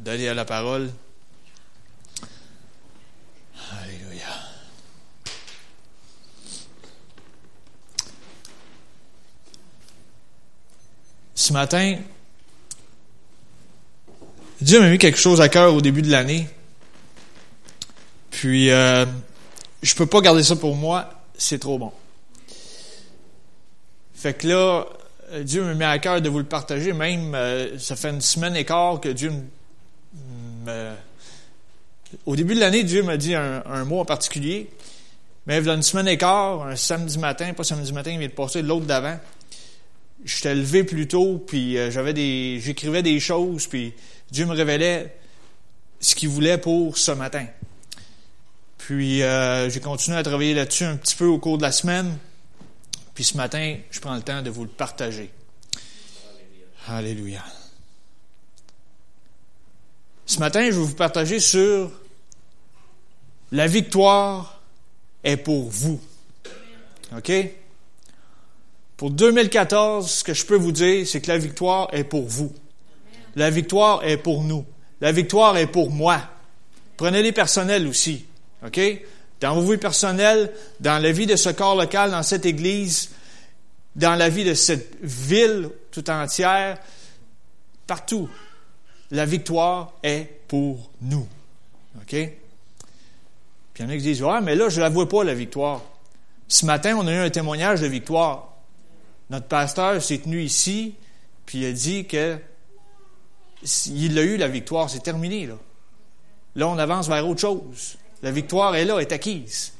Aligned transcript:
d'aller 0.00 0.28
à 0.28 0.34
la 0.34 0.44
parole. 0.44 0.90
Alléluia. 3.82 4.26
Ce 11.34 11.52
matin, 11.52 11.98
Dieu 14.60 14.80
m'a 14.80 14.90
mis 14.90 14.98
quelque 14.98 15.18
chose 15.18 15.40
à 15.40 15.48
cœur 15.48 15.74
au 15.74 15.80
début 15.80 16.02
de 16.02 16.10
l'année. 16.10 16.48
Puis, 18.30 18.70
euh, 18.70 19.06
je 19.82 19.94
peux 19.94 20.06
pas 20.06 20.20
garder 20.20 20.42
ça 20.42 20.56
pour 20.56 20.76
moi, 20.76 21.10
c'est 21.36 21.58
trop 21.58 21.78
bon. 21.78 21.92
Fait 24.14 24.34
que 24.34 24.48
là, 24.48 24.86
Dieu 25.42 25.64
me 25.64 25.74
met 25.74 25.84
à 25.84 25.98
cœur 25.98 26.20
de 26.20 26.28
vous 26.28 26.38
le 26.38 26.44
partager. 26.44 26.92
Même, 26.92 27.34
euh, 27.34 27.78
ça 27.78 27.96
fait 27.96 28.10
une 28.10 28.20
semaine 28.20 28.56
et 28.56 28.64
quart 28.64 29.00
que 29.00 29.08
Dieu 29.08 29.30
me... 29.30 29.42
Au 32.26 32.36
début 32.36 32.54
de 32.54 32.60
l'année, 32.60 32.82
Dieu 32.82 33.02
m'a 33.02 33.16
dit 33.16 33.34
un, 33.34 33.84
mot 33.84 34.00
en 34.00 34.04
particulier. 34.04 34.68
Mais 35.46 35.66
a 35.68 35.74
une 35.74 35.82
semaine 35.82 36.08
et 36.08 36.18
quart, 36.18 36.66
un 36.66 36.76
samedi 36.76 37.18
matin, 37.18 37.54
pas 37.54 37.64
samedi 37.64 37.92
matin, 37.92 38.10
il 38.12 38.18
vient 38.18 38.28
de 38.28 38.32
passer 38.32 38.62
l'autre 38.62 38.86
d'avant. 38.86 39.18
J'étais 40.24 40.54
levé 40.54 40.84
plus 40.84 41.08
tôt, 41.08 41.42
puis 41.46 41.78
euh, 41.78 41.90
j'avais 41.90 42.12
des, 42.12 42.60
j'écrivais 42.60 43.02
des 43.02 43.18
choses, 43.20 43.66
puis 43.66 43.94
Dieu 44.30 44.44
me 44.44 44.52
révélait 44.52 45.16
ce 45.98 46.14
qu'il 46.14 46.28
voulait 46.28 46.58
pour 46.58 46.98
ce 46.98 47.12
matin. 47.12 47.46
Puis 48.76 49.22
euh, 49.22 49.70
j'ai 49.70 49.80
continué 49.80 50.18
à 50.18 50.22
travailler 50.22 50.52
là-dessus 50.52 50.84
un 50.84 50.96
petit 50.96 51.16
peu 51.16 51.26
au 51.26 51.38
cours 51.38 51.56
de 51.56 51.62
la 51.62 51.72
semaine. 51.72 52.18
Puis 53.14 53.24
ce 53.24 53.36
matin, 53.36 53.76
je 53.90 54.00
prends 54.00 54.14
le 54.14 54.22
temps 54.22 54.42
de 54.42 54.50
vous 54.50 54.64
le 54.64 54.70
partager. 54.70 55.30
Alléluia. 56.86 57.42
Ce 60.40 60.42
matin, 60.42 60.64
je 60.64 60.70
vais 60.70 60.86
vous 60.86 60.94
partager 60.94 61.38
sur 61.38 61.90
la 63.52 63.66
victoire 63.66 64.62
est 65.22 65.36
pour 65.36 65.68
vous. 65.68 66.00
OK? 67.14 67.30
Pour 68.96 69.10
2014, 69.10 70.10
ce 70.10 70.24
que 70.24 70.32
je 70.32 70.46
peux 70.46 70.56
vous 70.56 70.72
dire, 70.72 71.06
c'est 71.06 71.20
que 71.20 71.30
la 71.30 71.36
victoire 71.36 71.90
est 71.92 72.04
pour 72.04 72.26
vous. 72.26 72.54
La 73.36 73.50
victoire 73.50 74.02
est 74.02 74.16
pour 74.16 74.42
nous. 74.42 74.64
La 75.02 75.12
victoire 75.12 75.58
est 75.58 75.66
pour 75.66 75.90
moi. 75.90 76.22
Prenez-les 76.96 77.32
personnels 77.32 77.86
aussi. 77.86 78.24
OK? 78.66 78.80
Dans 79.42 79.54
vos 79.60 79.70
vies 79.70 79.76
personnelles, 79.76 80.54
dans 80.80 81.02
la 81.02 81.12
vie 81.12 81.26
de 81.26 81.36
ce 81.36 81.50
corps 81.50 81.76
local, 81.76 82.12
dans 82.12 82.22
cette 82.22 82.46
église, 82.46 83.10
dans 83.94 84.14
la 84.14 84.30
vie 84.30 84.44
de 84.44 84.54
cette 84.54 84.96
ville 85.02 85.68
tout 85.90 86.08
entière, 86.08 86.78
partout, 87.86 88.30
la 89.10 89.24
victoire 89.24 89.92
est 90.02 90.40
pour 90.48 90.90
nous. 91.00 91.26
OK? 91.96 92.08
Puis 92.08 92.34
il 93.78 93.82
y 93.82 93.84
en 93.86 93.88
a 93.88 93.96
qui 93.96 94.02
disent, 94.02 94.22
ouais, 94.22 94.40
mais 94.40 94.54
là, 94.54 94.68
je 94.68 94.76
ne 94.76 94.82
la 94.82 94.88
vois 94.88 95.08
pas, 95.08 95.24
la 95.24 95.34
victoire. 95.34 95.82
Ce 96.48 96.66
matin, 96.66 96.96
on 96.96 97.06
a 97.06 97.12
eu 97.12 97.18
un 97.18 97.30
témoignage 97.30 97.80
de 97.80 97.86
victoire. 97.86 98.54
Notre 99.30 99.46
pasteur 99.46 100.02
s'est 100.02 100.18
tenu 100.18 100.42
ici, 100.42 100.94
puis 101.46 101.58
il 101.58 101.66
a 101.66 101.72
dit 101.72 102.06
que 102.06 102.38
il 103.86 104.18
a 104.18 104.22
eu 104.22 104.36
la 104.36 104.48
victoire, 104.48 104.88
c'est 104.88 105.02
terminé, 105.02 105.46
là. 105.46 105.56
Là, 106.56 106.68
on 106.68 106.78
avance 106.78 107.08
vers 107.08 107.26
autre 107.28 107.40
chose. 107.40 107.96
La 108.22 108.32
victoire 108.32 108.74
est 108.74 108.84
là, 108.84 108.98
est 108.98 109.12
acquise. 109.12 109.72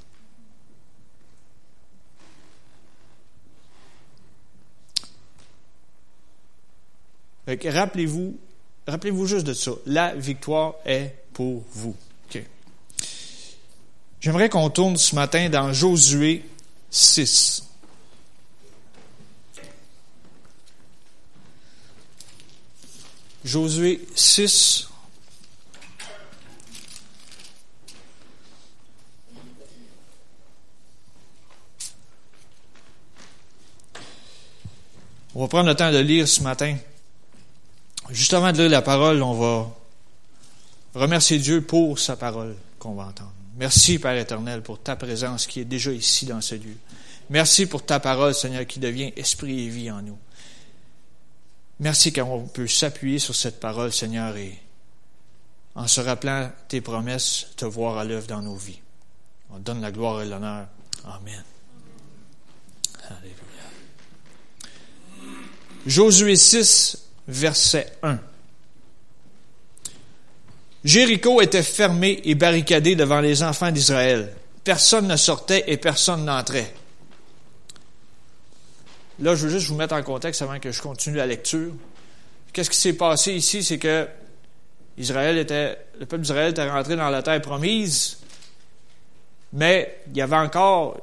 Rappelez-vous, 7.48 8.38
rappelez-vous 8.86 9.26
juste 9.26 9.46
de 9.46 9.52
ça. 9.52 9.72
La 9.86 10.14
victoire 10.14 10.74
est 10.84 11.14
pour 11.32 11.62
vous. 11.72 11.94
J'aimerais 14.20 14.50
qu'on 14.50 14.68
tourne 14.68 14.98
ce 14.98 15.14
matin 15.14 15.48
dans 15.48 15.72
Josué 15.72 16.44
6. 16.90 17.64
Josué 23.42 24.06
6. 24.14 24.88
On 35.34 35.40
va 35.40 35.48
prendre 35.48 35.68
le 35.70 35.74
temps 35.74 35.90
de 35.90 35.96
lire 35.96 36.28
ce 36.28 36.42
matin. 36.42 36.76
Juste 38.12 38.34
avant 38.34 38.52
de 38.52 38.58
lire 38.58 38.70
la 38.70 38.82
parole, 38.82 39.22
on 39.22 39.34
va 39.34 39.70
remercier 40.94 41.38
Dieu 41.38 41.60
pour 41.60 41.98
sa 41.98 42.16
parole 42.16 42.56
qu'on 42.78 42.94
va 42.94 43.04
entendre. 43.04 43.32
Merci, 43.56 43.98
Père 43.98 44.16
éternel, 44.16 44.62
pour 44.62 44.80
ta 44.80 44.96
présence 44.96 45.46
qui 45.46 45.60
est 45.60 45.64
déjà 45.64 45.92
ici 45.92 46.26
dans 46.26 46.40
ce 46.40 46.56
lieu. 46.56 46.76
Merci 47.28 47.66
pour 47.66 47.84
ta 47.84 48.00
parole, 48.00 48.34
Seigneur, 48.34 48.66
qui 48.66 48.80
devient 48.80 49.12
esprit 49.16 49.66
et 49.66 49.68
vie 49.68 49.90
en 49.90 50.02
nous. 50.02 50.18
Merci 51.78 52.12
qu'on 52.12 52.46
peut 52.46 52.66
s'appuyer 52.66 53.18
sur 53.18 53.34
cette 53.34 53.60
parole, 53.60 53.92
Seigneur, 53.92 54.36
et 54.36 54.58
en 55.76 55.86
se 55.86 56.00
rappelant 56.00 56.50
tes 56.68 56.80
promesses, 56.80 57.46
te 57.56 57.64
voir 57.64 57.98
à 57.98 58.04
l'œuvre 58.04 58.26
dans 58.26 58.42
nos 58.42 58.56
vies. 58.56 58.80
On 59.50 59.58
donne 59.58 59.80
la 59.80 59.92
gloire 59.92 60.22
et 60.22 60.26
l'honneur. 60.26 60.66
Amen. 61.04 61.44
Alléluia. 63.08 63.36
Josué 65.86 66.36
6, 66.36 67.09
verset 67.28 67.92
1. 68.02 68.18
Jéricho 70.82 71.40
était 71.40 71.62
fermé 71.62 72.20
et 72.24 72.34
barricadé 72.34 72.96
devant 72.96 73.20
les 73.20 73.42
enfants 73.42 73.70
d'Israël. 73.70 74.32
Personne 74.64 75.06
ne 75.06 75.16
sortait 75.16 75.64
et 75.66 75.76
personne 75.76 76.24
n'entrait. 76.24 76.72
Là, 79.18 79.34
je 79.34 79.46
veux 79.46 79.50
juste 79.50 79.66
vous 79.68 79.74
mettre 79.74 79.94
en 79.94 80.02
contexte 80.02 80.40
avant 80.40 80.58
que 80.58 80.72
je 80.72 80.80
continue 80.80 81.16
la 81.16 81.26
lecture. 81.26 81.72
Qu'est-ce 82.52 82.70
qui 82.70 82.76
s'est 82.76 82.94
passé 82.94 83.34
ici? 83.34 83.62
C'est 83.62 83.78
que 83.78 84.08
le 84.96 86.04
peuple 86.06 86.20
d'Israël 86.20 86.50
était 86.50 86.70
rentré 86.70 86.96
dans 86.96 87.10
la 87.10 87.22
terre 87.22 87.40
promise, 87.42 88.18
mais 89.52 90.02
il 90.10 90.16
y 90.16 90.22
avait 90.22 90.36
encore, 90.36 90.98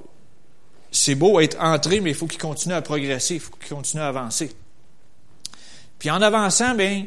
c'est 0.91 1.15
beau 1.15 1.39
être 1.39 1.59
entré, 1.59 1.99
mais 1.99 2.11
il 2.11 2.15
faut 2.15 2.27
qu'il 2.27 2.41
continue 2.41 2.73
à 2.73 2.81
progresser, 2.81 3.35
il 3.35 3.39
faut 3.39 3.55
qu'il 3.55 3.75
continue 3.75 4.01
à 4.01 4.07
avancer. 4.07 4.51
Puis 5.99 6.09
en 6.09 6.21
avançant, 6.21 6.75
bien, 6.75 7.05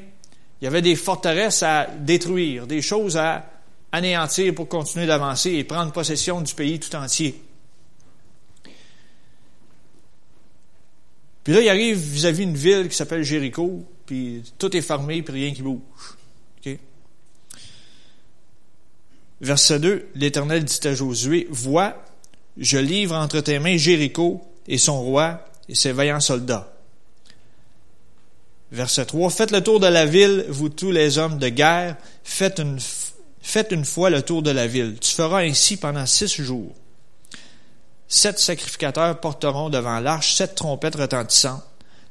il 0.61 0.65
y 0.65 0.67
avait 0.67 0.83
des 0.83 0.97
forteresses 0.97 1.63
à 1.63 1.87
détruire, 1.87 2.67
des 2.67 2.83
choses 2.83 3.17
à 3.17 3.47
anéantir 3.93 4.55
pour 4.55 4.69
continuer 4.69 5.07
d'avancer 5.07 5.51
et 5.53 5.65
prendre 5.65 5.93
possession 5.93 6.41
du 6.41 6.55
pays 6.55 6.79
tout 6.79 6.95
entier. 6.97 7.43
Puis 11.43 11.55
là, 11.55 11.61
il 11.61 11.69
arrive 11.69 11.97
vis-à-vis 11.97 12.43
une 12.43 12.57
ville 12.57 12.89
qui 12.89 12.97
s'appelle 12.97 13.23
Jéricho, 13.23 13.85
puis 14.07 14.43
tout 14.59 14.77
est 14.77 14.83
fermé, 14.83 15.23
puis 15.23 15.35
rien 15.35 15.55
qui 15.55 15.63
bouge. 15.63 15.81
Verset 19.41 19.79
2, 19.79 20.09
l'Éternel 20.15 20.65
dit 20.65 20.87
à 20.87 20.95
Josué, 20.95 21.47
Vois, 21.51 22.05
je 22.59 22.77
livre 22.77 23.17
entre 23.17 23.41
tes 23.41 23.59
mains 23.59 23.79
Jéricho 23.79 24.43
et 24.69 24.77
son 24.77 25.01
roi 25.01 25.47
et 25.69 25.75
ses 25.75 25.93
vaillants 25.93 26.21
soldats. 26.21 26.70
Verset 28.73 29.07
3. 29.07 29.31
Faites 29.31 29.51
le 29.51 29.63
tour 29.63 29.81
de 29.81 29.87
la 29.87 30.07
ville, 30.07 30.45
vous 30.49 30.69
tous 30.69 30.93
les 30.93 31.19
hommes 31.19 31.39
de 31.39 31.49
guerre, 31.49 31.97
faites 32.23 32.59
une, 32.61 32.79
faites 33.43 33.73
une 33.73 33.85
fois 33.85 34.11
le 34.11 34.23
tour 34.23 34.43
de 34.43 34.51
la 34.51 34.67
ville. 34.67 34.97
Tu 35.01 35.11
feras 35.13 35.41
ainsi 35.41 35.77
pendant 35.77 36.07
six 36.07 36.29
jours. 36.43 36.73
Sept 38.09 38.39
sacrificateurs 38.39 39.21
porteront 39.21 39.71
devant 39.71 40.01
l'arche 40.01 40.35
sept 40.35 40.55
trompettes 40.55 40.97
retentissantes. 40.97 41.65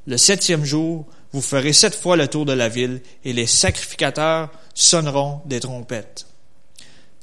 Le 0.07 0.17
septième 0.17 0.65
jour, 0.65 1.05
vous 1.33 1.41
ferez 1.41 1.73
sept 1.73 1.93
fois 1.93 2.15
le 2.15 2.27
tour 2.27 2.45
de 2.45 2.53
la 2.53 2.69
ville, 2.69 3.01
et 3.23 3.33
les 3.33 3.47
sacrificateurs 3.47 4.49
sonneront 4.73 5.41
des 5.45 5.59
trompettes. 5.59 6.25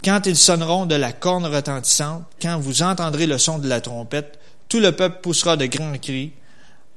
Quand 0.04 0.26
ils 0.26 0.36
sonneront 0.36 0.86
de 0.86 0.94
la 0.94 1.12
corne 1.12 1.46
retentissante, 1.46 2.24
quand 2.40 2.58
vous 2.58 2.82
entendrez 2.82 3.26
le 3.26 3.38
son 3.38 3.58
de 3.58 3.68
la 3.68 3.80
trompette, 3.80 4.38
tout 4.68 4.78
le 4.78 4.92
peuple 4.92 5.20
poussera 5.22 5.56
de 5.56 5.66
grands 5.66 5.98
cris. 5.98 6.32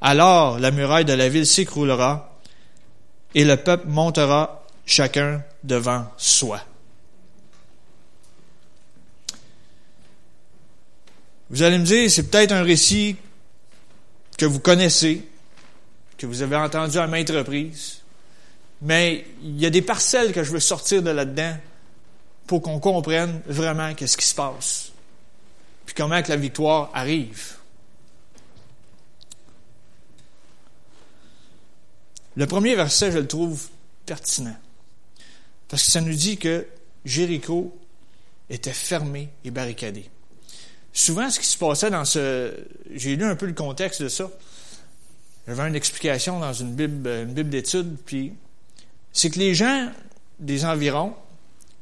Alors 0.02 0.60
la 0.60 0.72
muraille 0.72 1.06
de 1.06 1.14
la 1.14 1.30
ville 1.30 1.46
s'écroulera, 1.46 2.40
et 3.36 3.44
le 3.44 3.58
peuple 3.58 3.88
montera 3.88 4.66
chacun 4.86 5.44
devant 5.64 6.06
soi. 6.18 6.62
Vous 11.52 11.64
allez 11.64 11.78
me 11.78 11.84
dire, 11.84 12.10
c'est 12.10 12.30
peut-être 12.30 12.52
un 12.52 12.64
récit 12.64 13.16
que 14.38 14.46
vous 14.46 14.60
connaissez, 14.60 15.28
que 16.18 16.26
vous 16.26 16.42
avez 16.42 16.56
entendu 16.56 16.98
à 16.98 17.08
maintes 17.08 17.30
reprises, 17.30 18.02
mais 18.82 19.26
il 19.44 19.60
y 19.60 19.66
a 19.66 19.70
des 19.70 19.82
parcelles 19.82 20.32
que 20.32 20.44
je 20.44 20.52
veux 20.52 20.60
sortir 20.60 21.02
de 21.02 21.10
là-dedans 21.10 21.58
pour 22.48 22.62
qu'on 22.62 22.80
comprenne 22.80 23.42
vraiment 23.48 23.94
qu'est-ce 23.94 24.18
qui 24.18 24.26
se 24.26 24.36
passe, 24.36 24.92
puis 25.86 25.96
comment 25.96 26.22
que 26.22 26.30
la 26.30 26.36
victoire 26.36 26.90
arrive. 26.94 27.59
Le 32.40 32.48
premier 32.48 32.74
verset, 32.74 33.12
je 33.12 33.18
le 33.18 33.28
trouve 33.28 33.68
pertinent. 34.06 34.56
Parce 35.68 35.84
que 35.84 35.92
ça 35.92 36.00
nous 36.00 36.14
dit 36.14 36.38
que 36.38 36.66
Jéricho 37.04 37.78
était 38.50 38.72
fermé 38.72 39.28
et 39.44 39.52
barricadé. 39.52 40.10
Souvent, 40.94 41.30
ce 41.30 41.38
qui 41.38 41.46
se 41.46 41.58
passait 41.58 41.90
dans 41.90 42.06
ce... 42.06 42.54
J'ai 42.96 43.18
lu 43.18 43.26
un 43.26 43.36
peu 43.36 43.46
le 43.46 43.52
contexte 43.52 44.02
de 44.02 44.08
ça. 44.08 44.32
J'avais 45.48 45.68
une 45.68 45.76
explication 45.76 46.40
dans 46.40 46.54
une 46.54 46.76
Bible, 46.76 47.10
une 47.10 47.34
d'études, 47.34 47.98
puis 48.06 48.32
c'est 49.12 49.32
que 49.32 49.40
les 49.40 49.54
gens 49.54 49.92
des 50.40 50.64
environs 50.64 51.16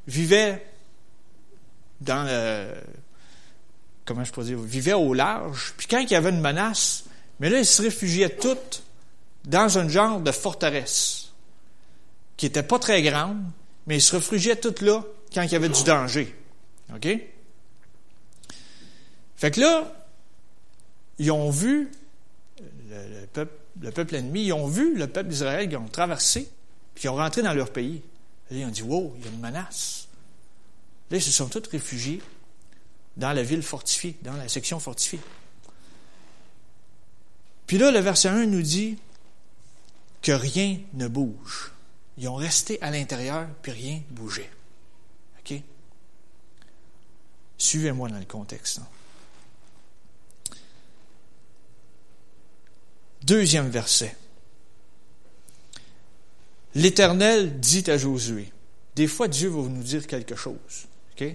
vivaient 0.08 0.66
dans 2.02 2.24
le... 2.24 2.74
Comment 4.06 4.24
je 4.24 4.32
peux 4.32 4.44
dire? 4.44 4.58
Vivaient 4.58 4.94
au 4.94 5.14
large, 5.14 5.76
puis 5.78 5.86
quand 5.86 6.00
il 6.00 6.10
y 6.10 6.16
avait 6.16 6.32
une 6.32 6.42
menace, 6.42 7.04
mais 7.40 7.52
là, 7.52 7.60
ils 7.60 7.66
se 7.66 7.84
réfugiaient 7.84 8.36
toutes 8.38 8.82
dans 9.48 9.80
un 9.80 9.88
genre 9.88 10.20
de 10.20 10.32
forteresse 10.32 11.32
qui 12.36 12.46
n'était 12.46 12.64
pas 12.64 12.78
très 12.78 13.02
grande, 13.02 13.42
mais 13.88 13.98
ils 13.98 14.02
se 14.02 14.16
réfugiaient 14.16 14.58
toutes 14.58 14.82
là 14.82 15.04
quand 15.34 15.42
il 15.42 15.52
y 15.52 15.56
avait 15.56 15.70
du 15.70 15.84
danger. 15.84 16.36
OK? 16.94 17.08
Fait 19.38 19.52
que 19.52 19.60
là, 19.60 19.92
ils 21.18 21.32
ont 21.32 21.50
vu 21.50 21.92
le, 22.90 23.26
peuple, 23.28 23.54
le 23.82 23.92
peuple 23.92 24.16
ennemi, 24.16 24.46
ils 24.46 24.54
ont 24.54 24.68
vu 24.68 24.96
le 24.96 25.08
peuple 25.08 25.30
d'Israël 25.30 25.70
qui 25.70 25.76
ont 25.76 25.88
traversé, 25.88 26.50
puis 26.94 27.02
qui 27.02 27.10
ont 27.10 27.16
rentré 27.16 27.42
dans 27.42 27.54
leur 27.54 27.72
pays. 27.72 28.02
là, 28.52 28.58
ils 28.58 28.66
ont 28.66 28.70
dit, 28.70 28.84
wow, 28.84 29.14
il 29.18 29.26
y 29.26 29.28
a 29.28 29.32
une 29.32 29.40
menace. 29.40 30.08
Là, 31.10 31.18
ils 31.18 31.24
se 31.24 31.32
sont 31.32 31.48
tous 31.48 31.68
réfugiés 31.70 32.22
dans 33.16 33.32
la 33.32 33.44
ville 33.44 33.64
fortifiée, 33.64 34.18
dans 34.24 34.34
la 34.34 34.50
section 34.50 34.80
fortifiée. 34.80 35.20
Puis 37.66 37.78
là, 37.78 37.92
le 37.92 38.00
verset 38.00 38.30
1 38.30 38.46
nous 38.48 38.62
dit 38.62 38.98
que 40.28 40.34
rien 40.34 40.78
ne 40.94 41.08
bouge. 41.08 41.72
Ils 42.18 42.28
ont 42.28 42.36
resté 42.36 42.82
à 42.82 42.92
l'intérieur, 42.92 43.48
puis 43.62 43.72
rien 43.72 44.02
bougeait. 44.10 44.50
OK? 45.40 45.62
Suivez-moi 47.58 48.10
dans 48.10 48.20
le 48.20 48.26
contexte. 48.26 48.80
Hein. 48.80 48.88
Deuxième 53.24 53.70
verset. 53.70 54.18
L'Éternel 56.76 57.62
dit 57.62 57.90
à 57.90 57.98
Josué. 57.98 58.52
Des 58.98 59.08
fois, 59.08 59.30
Dieu 59.30 59.48
va 59.48 59.62
nous 59.62 59.84
dire 59.84 60.08
quelque 60.08 60.36
chose. 60.36 60.88
OK? 61.14 61.26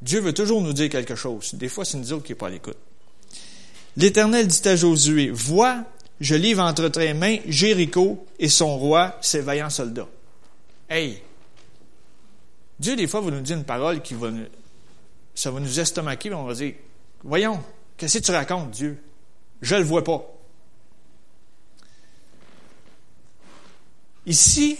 Dieu 0.00 0.20
veut 0.20 0.32
toujours 0.32 0.62
nous 0.62 0.72
dire 0.72 0.88
quelque 0.88 1.14
chose. 1.14 1.52
Des 1.56 1.68
fois, 1.68 1.84
c'est 1.84 1.98
nous 1.98 2.14
autres 2.14 2.24
qui 2.24 2.32
n'est 2.32 2.38
pas 2.38 2.46
à 2.46 2.50
l'écoute. 2.50 2.78
L'Éternel 3.98 4.46
dit 4.46 4.66
à 4.66 4.76
Josué, 4.76 5.28
Vois, 5.28 5.84
je 6.20 6.34
livre 6.34 6.62
entre 6.62 6.88
tes 6.88 7.14
mains 7.14 7.38
Jéricho 7.46 8.26
et 8.38 8.48
son 8.48 8.78
roi, 8.78 9.16
ses 9.22 9.40
vaillants 9.40 9.70
soldats. 9.70 10.08
Hey! 10.88 11.22
Dieu, 12.78 12.94
des 12.94 13.06
fois, 13.06 13.20
va 13.20 13.30
nous 13.30 13.40
dire 13.40 13.56
une 13.56 13.64
parole 13.64 14.02
qui 14.02 14.14
va 14.14 14.30
nous, 14.30 14.44
ça 15.34 15.50
va 15.50 15.60
nous 15.60 15.80
estomaquer, 15.80 16.32
on 16.32 16.44
va 16.44 16.54
dire, 16.54 16.74
voyons, 17.24 17.62
qu'est-ce 17.96 18.18
que 18.18 18.24
tu 18.24 18.30
racontes, 18.30 18.70
Dieu? 18.70 18.98
Je 19.62 19.74
ne 19.74 19.80
le 19.80 19.86
vois 19.86 20.04
pas. 20.04 20.22
Ici, 24.26 24.78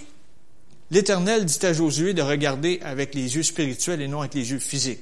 l'Éternel 0.91 1.45
dit 1.45 1.65
à 1.65 1.73
Josué 1.73 2.15
de 2.15 2.23
regarder 2.23 2.81
avec 2.83 3.15
les 3.15 3.37
yeux 3.37 3.43
spirituels 3.43 4.03
et 4.03 4.09
non 4.09 4.21
avec 4.21 4.35
les 4.35 4.51
yeux 4.51 4.59
physiques. 4.59 5.01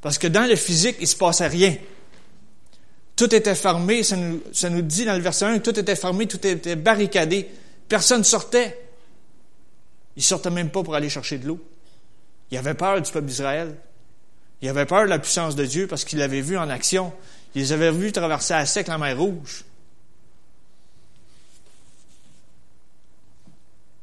Parce 0.00 0.18
que 0.18 0.26
dans 0.26 0.48
le 0.48 0.56
physique, 0.56 0.96
il 0.98 1.02
ne 1.02 1.06
se 1.06 1.16
passait 1.16 1.46
rien. 1.46 1.76
Tout 3.20 3.34
était 3.34 3.54
fermé, 3.54 4.02
ça 4.02 4.16
nous, 4.16 4.80
dit 4.80 5.04
dans 5.04 5.12
le 5.12 5.20
verset 5.20 5.44
1, 5.44 5.58
tout 5.58 5.78
était 5.78 5.94
fermé, 5.94 6.26
tout 6.26 6.46
était 6.46 6.74
barricadé. 6.74 7.46
Personne 7.86 8.24
sortait. 8.24 8.80
Ils 10.16 10.20
ne 10.20 10.24
sortaient 10.24 10.48
même 10.48 10.70
pas 10.70 10.82
pour 10.82 10.94
aller 10.94 11.10
chercher 11.10 11.36
de 11.36 11.46
l'eau. 11.46 11.62
Il 12.50 12.56
avait 12.56 12.72
peur 12.72 12.98
du 13.02 13.12
peuple 13.12 13.26
d'Israël. 13.26 13.76
Il 14.62 14.70
avait 14.70 14.86
peur 14.86 15.02
de 15.04 15.10
la 15.10 15.18
puissance 15.18 15.54
de 15.54 15.66
Dieu 15.66 15.86
parce 15.86 16.04
qu'il 16.06 16.18
l'avait 16.18 16.40
vu 16.40 16.56
en 16.56 16.70
action. 16.70 17.12
Il 17.54 17.60
les 17.60 17.72
avait 17.72 17.92
vus 17.92 18.10
traverser 18.10 18.54
à 18.54 18.64
sec 18.64 18.86
la 18.86 18.96
mer 18.96 19.18
Rouge. 19.18 19.66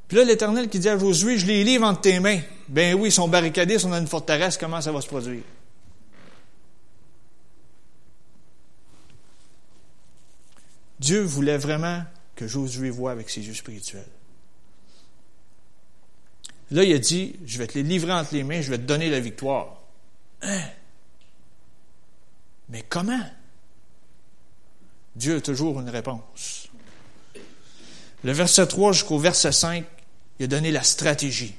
Puis 0.10 0.18
là, 0.18 0.26
l'Éternel 0.26 0.70
qui 0.70 0.78
dit 0.78 0.90
à 0.90 1.00
Josué, 1.00 1.40
je 1.40 1.48
les 1.48 1.64
livre 1.64 1.88
entre 1.88 2.02
tes 2.02 2.20
mains. 2.20 2.42
Ben 2.68 2.94
oui, 2.94 3.10
ils 3.10 3.12
sont 3.12 3.28
barricadés, 3.28 3.74
ils 3.74 3.80
sont 3.80 3.90
dans 3.90 3.98
une 3.98 4.06
forteresse, 4.06 4.58
comment 4.58 4.80
ça 4.80 4.92
va 4.92 5.02
se 5.02 5.08
produire? 5.08 5.42
Dieu 11.00 11.22
voulait 11.22 11.58
vraiment 11.58 12.04
que 12.36 12.48
Josué 12.48 12.90
voie 12.90 13.12
avec 13.12 13.30
ses 13.30 13.46
yeux 13.46 13.54
spirituels. 13.54 14.08
Là, 16.72 16.84
il 16.84 16.94
a 16.94 17.00
dit, 17.00 17.36
je 17.46 17.58
vais 17.58 17.68
te 17.68 17.76
les 17.76 17.84
livrer 17.84 18.14
entre 18.14 18.34
les 18.34 18.44
mains, 18.44 18.62
je 18.62 18.70
vais 18.70 18.78
te 18.78 18.84
donner 18.84 19.10
la 19.10 19.20
victoire. 19.20 19.82
Hein? 20.42 20.62
Mais 22.70 22.84
comment? 22.88 23.26
Dieu 25.16 25.38
a 25.38 25.42
toujours 25.42 25.80
une 25.80 25.90
réponse. 25.90 26.70
Le 28.24 28.32
verset 28.32 28.68
3 28.68 28.92
jusqu'au 28.92 29.18
verset 29.18 29.52
5, 29.52 29.86
il 30.40 30.44
a 30.44 30.48
donné 30.48 30.72
la 30.72 30.84
stratégie. 30.84 31.56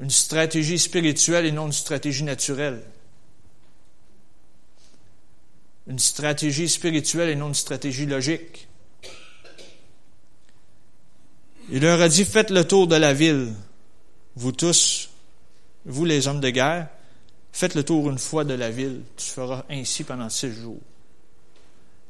Une 0.00 0.10
stratégie 0.10 0.78
spirituelle 0.78 1.46
et 1.46 1.52
non 1.52 1.66
une 1.66 1.72
stratégie 1.72 2.24
naturelle. 2.24 2.82
Une 5.88 5.98
stratégie 5.98 6.68
spirituelle 6.68 7.30
et 7.30 7.34
non 7.34 7.48
une 7.48 7.54
stratégie 7.54 8.06
logique. 8.06 8.68
Il 11.70 11.82
leur 11.82 12.00
a 12.00 12.08
dit, 12.08 12.24
faites 12.24 12.50
le 12.50 12.66
tour 12.66 12.86
de 12.86 12.96
la 12.96 13.12
ville, 13.12 13.52
vous 14.36 14.52
tous, 14.52 15.10
vous 15.84 16.04
les 16.04 16.28
hommes 16.28 16.40
de 16.40 16.50
guerre, 16.50 16.88
faites 17.52 17.74
le 17.74 17.82
tour 17.82 18.08
une 18.10 18.18
fois 18.18 18.44
de 18.44 18.54
la 18.54 18.70
ville, 18.70 19.02
tu 19.16 19.26
feras 19.26 19.64
ainsi 19.68 20.04
pendant 20.04 20.28
six 20.28 20.52
jours. 20.52 20.80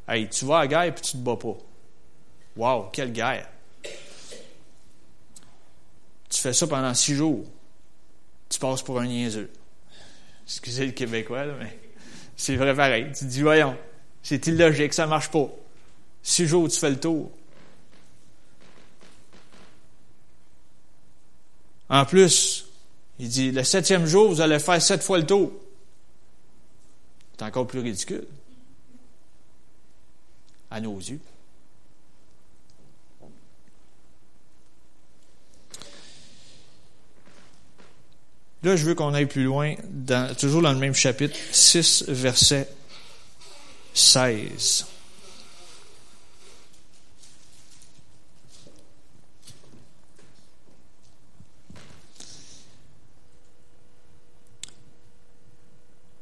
Hey, 0.07 0.29
tu 0.29 0.45
vas 0.45 0.59
à 0.59 0.61
la 0.61 0.67
guerre 0.69 0.83
et 0.83 0.95
tu 0.95 1.13
te 1.13 1.17
bats 1.17 1.37
pas. 1.37 1.57
Wow, 2.57 2.91
quelle 2.93 3.13
guerre! 3.13 3.49
Tu 6.29 6.41
fais 6.41 6.53
ça 6.53 6.67
pendant 6.67 6.95
six 6.95 7.15
jours. 7.15 7.45
Tu 8.49 8.59
passes 8.59 8.83
pour 8.83 8.99
un 8.99 9.07
niaiseux. 9.07 9.51
Excusez 10.47 10.87
le 10.87 10.93
Québécois, 10.93 11.47
mais 11.59 11.79
c'est 12.39 12.57
vrai 12.57 12.75
pareil. 12.75 13.13
Tu 13.15 13.27
dis, 13.27 13.43
voyons, 13.43 13.77
c'est 14.23 14.47
illogique, 14.47 14.95
ça 14.95 15.07
marche 15.07 15.29
pas. 15.29 15.49
Six 16.23 16.47
jours, 16.47 16.69
tu 16.69 16.79
fais 16.79 16.89
le 16.89 16.99
tour. 16.99 17.31
En 21.91 22.05
plus, 22.05 22.67
il 23.19 23.29
dit, 23.29 23.51
le 23.51 23.65
septième 23.65 24.07
jour, 24.07 24.29
vous 24.29 24.41
allez 24.41 24.61
faire 24.61 24.81
sept 24.81 25.03
fois 25.03 25.19
le 25.19 25.27
tour. 25.27 25.53
C'est 27.37 27.45
encore 27.45 27.67
plus 27.67 27.81
ridicule. 27.81 28.27
À 30.71 30.81
nos 30.81 30.97
yeux. 30.97 31.21
Là, 38.63 38.75
je 38.75 38.85
veux 38.85 38.95
qu'on 38.95 39.15
aille 39.15 39.27
plus 39.27 39.45
loin, 39.45 39.75
toujours 40.39 40.63
dans 40.63 40.73
le 40.73 40.79
même 40.79 40.95
chapitre, 40.95 41.37
6, 41.53 42.07
verset 42.09 42.69
16. 43.95 44.87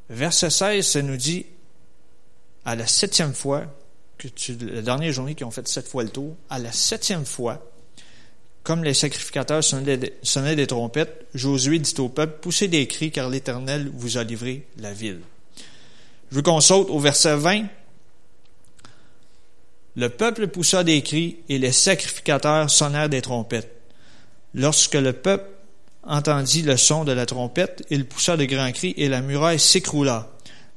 Verset 0.09 0.51
16, 0.51 0.87
ça 0.87 1.03
nous 1.03 1.17
dit, 1.17 1.47
à 2.65 2.77
la 2.77 2.87
septième 2.87 3.35
fois, 3.35 3.65
que 4.19 4.29
tu, 4.29 4.57
la 4.57 4.83
dernière 4.83 5.13
journée 5.13 5.35
qu'ils 5.35 5.47
ont 5.47 5.51
fait 5.51 5.67
sept 5.69 5.89
fois 5.89 6.05
le 6.05 6.11
tour, 6.11 6.37
à 6.49 6.59
la 6.59 6.73
septième 6.73 7.27
fois, 7.27 7.63
comme 8.67 8.83
les 8.83 8.95
sacrificateurs 8.95 9.63
sonnaient 9.63 10.57
des 10.57 10.67
trompettes, 10.67 11.27
Josué 11.35 11.79
dit 11.79 11.95
au 11.99 12.09
peuple, 12.09 12.41
poussez 12.41 12.67
des 12.67 12.89
cris 12.89 13.13
car 13.13 13.31
l'Éternel 13.31 13.89
vous 13.95 14.19
a 14.19 14.25
livré 14.25 14.67
la 14.79 14.93
ville. 14.93 15.21
Je 16.33 16.35
veux 16.35 16.43
qu'on 16.43 16.61
saute 16.61 16.91
au 16.91 16.99
verset 16.99 17.37
20. 17.37 17.67
Le 19.95 20.09
peuple 20.09 20.49
poussa 20.49 20.83
des 20.83 21.01
cris 21.03 21.37
et 21.49 21.59
les 21.59 21.71
sacrificateurs 21.71 22.69
sonnèrent 22.69 23.09
des 23.09 23.23
trompettes. 23.23 23.71
Lorsque 24.53 24.95
le 24.95 25.13
peuple 25.13 25.49
entendit 26.03 26.63
le 26.63 26.77
son 26.77 27.05
de 27.05 27.13
la 27.13 27.25
trompette, 27.25 27.87
il 27.91 28.05
poussa 28.05 28.37
de 28.37 28.47
grands 28.47 28.73
cris 28.73 28.95
et 28.97 29.09
la 29.09 29.21
muraille 29.21 29.61
s'écroula. 29.61 30.29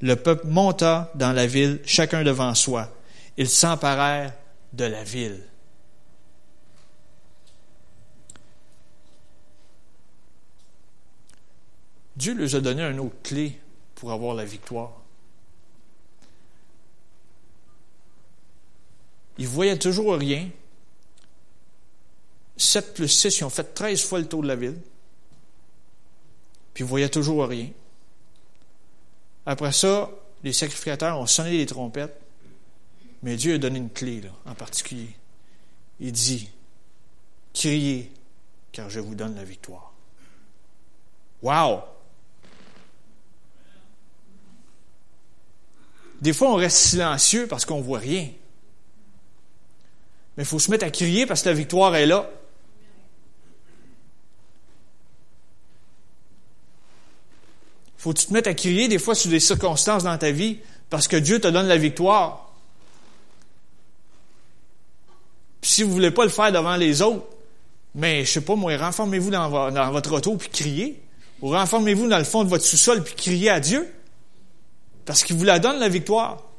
Le 0.02 0.16
peuple 0.16 0.46
monta 0.46 1.12
dans 1.16 1.34
la 1.34 1.48
ville, 1.48 1.80
chacun 1.86 2.24
devant 2.24 2.54
soi. 2.54 2.96
Ils 3.38 3.50
s'emparèrent 3.50 4.34
de 4.74 4.86
la 4.86 5.04
ville. 5.04 5.40
Dieu 12.20 12.34
leur 12.34 12.54
a 12.54 12.60
donné 12.60 12.84
une 12.84 13.00
autre 13.00 13.16
clé 13.24 13.58
pour 13.96 14.12
avoir 14.12 14.36
la 14.36 14.44
victoire. 14.44 14.92
Ils 19.38 19.48
voyaient 19.48 19.80
toujours 19.80 20.16
rien. 20.16 20.50
7 22.58 22.94
plus 22.94 23.08
6, 23.08 23.40
ils 23.40 23.44
ont 23.46 23.50
fait 23.50 23.74
13 23.74 24.04
fois 24.04 24.20
le 24.20 24.28
tour 24.28 24.44
de 24.44 24.50
la 24.50 24.58
ville. 24.58 24.78
Puis 26.74 26.84
ils 26.84 26.88
voyaient 26.88 27.08
toujours 27.08 27.48
rien. 27.48 27.70
Après 29.46 29.72
ça, 29.72 30.12
les 30.44 30.52
sacrificateurs 30.52 31.18
ont 31.18 31.26
sonné 31.26 31.52
les 31.52 31.66
trompettes. 31.66 32.20
Mais 33.24 33.38
Dieu 33.38 33.54
a 33.54 33.58
donné 33.60 33.80
une 33.80 33.92
clé, 33.92 34.22
en 34.46 34.56
particulier. 34.56 35.16
Il 36.02 36.12
dit, 36.12 36.50
criez, 37.54 38.12
car 38.74 38.90
je 38.90 39.00
vous 39.00 39.16
donne 39.16 39.38
la 39.38 39.46
victoire. 39.46 39.94
Wow! 41.42 41.84
Des 46.22 46.34
fois, 46.34 46.52
on 46.52 46.56
reste 46.56 46.78
silencieux 46.78 47.48
parce 47.48 47.66
qu'on 47.66 47.78
ne 47.78 47.84
voit 47.84 48.00
rien. 48.00 48.30
Mais 50.36 50.44
il 50.44 50.46
faut 50.46 50.60
se 50.60 50.72
mettre 50.72 50.86
à 50.86 50.90
crier 50.90 51.26
parce 51.26 51.44
que 51.44 51.50
la 51.50 51.56
victoire 51.56 51.96
est 51.96 52.06
là. 52.06 52.30
faut 58.00 58.14
que 58.14 58.20
tu 58.20 58.28
te 58.28 58.34
mettes 58.34 58.48
à 58.48 58.54
crier 58.54 58.88
des 58.88 58.98
fois 58.98 59.14
sur 59.14 59.30
des 59.30 59.42
circonstances 59.42 60.04
dans 60.04 60.18
ta 60.18 60.32
vie 60.32 60.60
parce 60.90 61.08
que 61.10 61.18
Dieu 61.18 61.40
te 61.40 61.50
donne 61.50 61.68
la 61.68 61.78
victoire. 61.78 62.50
Puis 65.60 65.70
si 65.70 65.84
vous 65.84 65.90
ne 65.90 65.94
voulez 65.94 66.12
pas 66.12 66.24
le 66.24 66.30
faire 66.30 66.52
devant 66.52 66.78
les 66.78 67.02
autres, 67.02 67.26
mais 67.94 68.24
je 68.24 68.32
sais 68.32 68.42
pas, 68.42 68.56
moi, 68.56 68.76
renformez-vous 68.78 69.32
dans, 69.32 69.92
votre 69.92 70.14
auto 70.14 70.38
puis 70.38 70.50
criez. 70.50 71.02
Ou 71.42 71.50
renformez-vous 71.50 72.08
dans 72.08 72.18
le 72.18 72.24
fond 72.24 72.46
de 72.46 72.50
votre 72.50 72.64
sous-sol 72.64 73.04
puis 73.04 73.16
criez 73.16 73.50
à 73.50 73.60
Dieu. 73.60 73.94
Parce 75.06 75.24
qu'il 75.24 75.36
vous 75.36 75.44
la 75.44 75.60
donne, 75.60 75.80
la 75.80 75.90
victoire. 75.90 76.50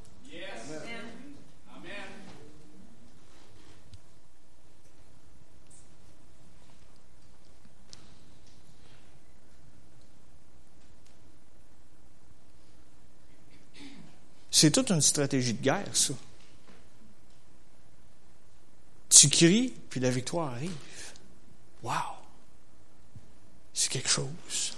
C'est 14.61 14.73
toute 14.73 14.90
une 14.90 15.00
stratégie 15.00 15.54
de 15.54 15.62
guerre, 15.62 15.97
ça. 15.97 16.12
Tu 19.09 19.30
cries, 19.30 19.73
puis 19.88 20.00
la 20.00 20.11
victoire 20.11 20.52
arrive. 20.52 20.70
Wow! 21.82 21.92
C'est 23.73 23.90
quelque 23.90 24.11
chose. 24.11 24.76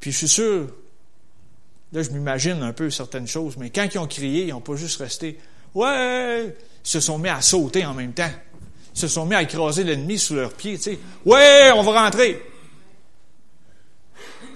Puis 0.00 0.12
je 0.12 0.16
suis 0.18 0.28
sûr, 0.28 0.68
là 1.92 2.02
je 2.02 2.10
m'imagine 2.10 2.62
un 2.62 2.72
peu 2.72 2.90
certaines 2.90 3.28
choses, 3.28 3.56
mais 3.56 3.70
quand 3.70 3.86
ils 3.92 3.98
ont 3.98 4.06
crié, 4.06 4.46
ils 4.46 4.50
n'ont 4.50 4.60
pas 4.60 4.76
juste 4.76 4.98
resté 5.00 5.38
Ouais! 5.74 6.56
Ils 6.84 6.88
se 6.88 7.00
sont 7.00 7.18
mis 7.18 7.28
à 7.28 7.40
sauter 7.40 7.84
en 7.84 7.94
même 7.94 8.12
temps. 8.12 8.30
Ils 8.94 8.98
se 8.98 9.08
sont 9.08 9.26
mis 9.26 9.34
à 9.34 9.42
écraser 9.42 9.84
l'ennemi 9.84 10.18
sous 10.18 10.34
leurs 10.34 10.52
pieds. 10.52 10.76
Tu 10.76 10.82
sais. 10.82 10.98
Ouais, 11.24 11.70
on 11.74 11.82
va 11.82 12.04
rentrer. 12.04 12.42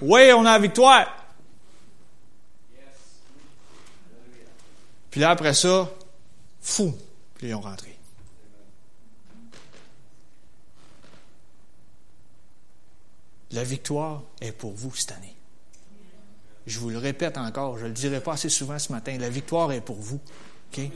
Ouais, 0.01 0.33
on 0.33 0.41
a 0.41 0.53
la 0.53 0.59
victoire. 0.59 1.07
Puis 5.09 5.21
là, 5.21 5.29
après 5.29 5.53
ça, 5.53 5.89
fou, 6.61 6.93
puis 7.35 7.47
ils 7.47 7.55
ont 7.55 7.61
rentré. 7.61 7.94
La 13.55 13.63
victoire 13.63 14.21
est 14.41 14.51
pour 14.51 14.73
vous 14.73 14.93
cette 14.93 15.13
année. 15.13 15.33
Je 16.67 16.77
vous 16.77 16.89
le 16.89 16.97
répète 16.97 17.37
encore, 17.37 17.77
je 17.77 17.83
ne 17.83 17.87
le 17.87 17.93
dirai 17.93 18.19
pas 18.19 18.33
assez 18.33 18.49
souvent 18.49 18.77
ce 18.77 18.91
matin, 18.91 19.17
la 19.17 19.29
victoire 19.29 19.71
est 19.71 19.79
pour 19.79 19.95
vous. 19.95 20.19
Il 20.77 20.91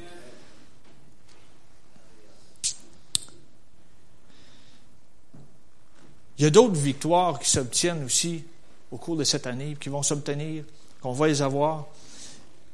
y 6.37 6.45
a 6.45 6.49
d'autres 6.49 6.75
victoires 6.75 7.39
qui 7.39 7.49
s'obtiennent 7.49 8.03
aussi 8.03 8.43
au 8.91 8.97
cours 8.97 9.15
de 9.15 9.23
cette 9.23 9.47
année, 9.47 9.77
qui 9.79 9.87
vont 9.87 10.03
s'obtenir, 10.03 10.65
qu'on 10.99 11.13
va 11.13 11.27
les 11.27 11.41
avoir. 11.41 11.87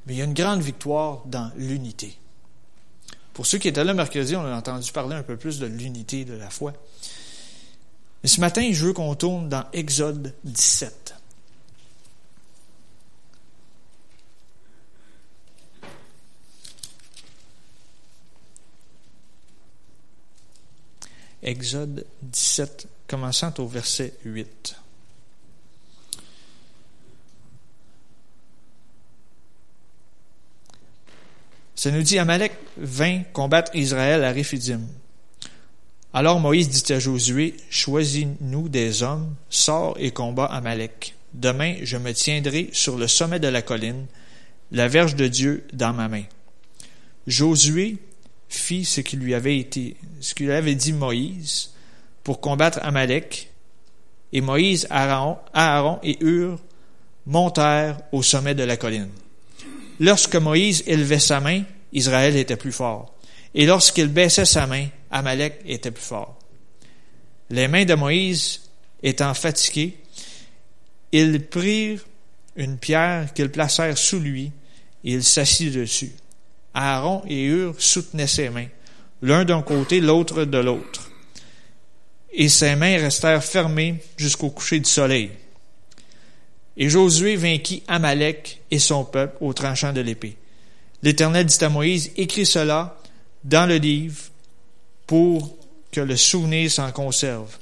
Mais 0.07 0.15
il 0.15 0.17
y 0.17 0.21
a 0.23 0.25
une 0.25 0.33
grande 0.33 0.61
victoire 0.61 1.21
dans 1.27 1.51
l'unité. 1.57 2.17
Pour 3.33 3.45
ceux 3.45 3.59
qui 3.59 3.67
étaient 3.67 3.83
là 3.83 3.93
mercredi, 3.93 4.35
on 4.35 4.45
a 4.45 4.57
entendu 4.57 4.91
parler 4.91 5.15
un 5.15 5.23
peu 5.23 5.37
plus 5.37 5.59
de 5.59 5.67
l'unité 5.67 6.25
de 6.25 6.33
la 6.33 6.49
foi. 6.49 6.73
Mais 8.25 8.29
ce 8.29 8.41
matin, 8.41 8.67
je 8.71 8.83
veux 8.83 8.91
qu'on 8.91 9.13
tourne 9.13 9.49
dans 9.49 9.65
Exode 9.71 10.33
17. 10.45 11.13
Exode 21.43 22.07
17, 22.23 22.87
commençant 23.05 23.53
au 23.59 23.67
verset 23.67 24.15
8. 24.25 24.75
Ça 31.75 31.91
nous 31.91 32.01
dit, 32.01 32.17
Amalek 32.17 32.53
vint 32.77 33.21
combattre 33.33 33.75
Israël 33.75 34.23
à 34.23 34.31
Réphidim. 34.31 34.81
Alors 36.17 36.39
Moïse 36.39 36.69
dit 36.69 36.93
à 36.93 36.99
Josué, 36.99 37.55
Choisis-nous 37.69 38.69
des 38.69 39.03
hommes, 39.03 39.35
sors 39.49 39.97
et 39.99 40.11
combat 40.11 40.45
Amalek. 40.45 41.13
Demain, 41.33 41.75
je 41.83 41.97
me 41.97 42.13
tiendrai 42.13 42.69
sur 42.71 42.97
le 42.97 43.05
sommet 43.09 43.41
de 43.41 43.49
la 43.49 43.61
colline, 43.61 44.05
la 44.71 44.87
verge 44.87 45.15
de 45.15 45.27
Dieu 45.27 45.67
dans 45.73 45.91
ma 45.91 46.07
main. 46.07 46.23
Josué 47.27 47.97
fit 48.47 48.85
ce 48.85 49.01
qui 49.01 49.17
lui 49.17 49.33
avait 49.33 49.57
été, 49.57 49.97
ce 50.21 50.33
qu'il 50.33 50.51
avait 50.51 50.75
dit 50.75 50.93
Moïse 50.93 51.71
pour 52.23 52.39
combattre 52.39 52.79
Amalek. 52.81 53.51
Et 54.31 54.39
Moïse, 54.39 54.87
Aaron, 54.89 55.37
Aaron 55.53 55.99
et 56.01 56.17
Hur 56.23 56.61
montèrent 57.25 57.99
au 58.13 58.23
sommet 58.23 58.55
de 58.55 58.63
la 58.63 58.77
colline. 58.77 59.09
Lorsque 59.99 60.37
Moïse 60.37 60.81
élevait 60.87 61.19
sa 61.19 61.41
main, 61.41 61.63
Israël 61.91 62.37
était 62.37 62.55
plus 62.55 62.71
fort. 62.71 63.13
Et 63.53 63.65
lorsqu'il 63.65 64.07
baissait 64.07 64.45
sa 64.45 64.65
main, 64.65 64.87
Amalek 65.15 65.61
était 65.65 65.91
plus 65.91 66.03
fort. 66.03 66.37
Les 67.49 67.69
mains 67.69 67.85
de 67.85 67.93
Moïse 67.93 68.63
étant 69.01 69.33
fatiguées, 69.33 69.97
ils 71.13 71.41
prirent 71.41 72.05
une 72.57 72.77
pierre 72.77 73.33
qu'ils 73.33 73.49
placèrent 73.49 73.97
sous 73.97 74.19
lui 74.19 74.51
et 75.05 75.13
il 75.13 75.23
s'assit 75.23 75.73
dessus. 75.73 76.11
Aaron 76.73 77.23
et 77.29 77.43
Hur 77.45 77.75
soutenaient 77.81 78.27
ses 78.27 78.49
mains, 78.49 78.67
l'un 79.21 79.45
d'un 79.45 79.61
côté, 79.61 80.01
l'autre 80.01 80.43
de 80.43 80.57
l'autre. 80.57 81.09
Et 82.33 82.49
ses 82.49 82.75
mains 82.75 82.97
restèrent 82.97 83.43
fermées 83.43 84.03
jusqu'au 84.17 84.49
coucher 84.49 84.79
du 84.79 84.89
soleil. 84.89 85.31
Et 86.75 86.89
Josué 86.89 87.37
vainquit 87.37 87.83
Amalek 87.87 88.63
et 88.69 88.79
son 88.79 89.05
peuple 89.05 89.37
au 89.39 89.53
tranchant 89.53 89.93
de 89.93 90.01
l'épée. 90.01 90.35
L'Éternel 91.03 91.45
dit 91.45 91.63
à 91.63 91.69
Moïse, 91.69 92.11
écris 92.17 92.45
cela 92.45 92.99
dans 93.45 93.65
le 93.65 93.77
livre 93.77 94.31
pour 95.07 95.55
que 95.91 96.01
le 96.01 96.17
souvenir 96.17 96.71
s'en 96.71 96.91
conserve. 96.91 97.57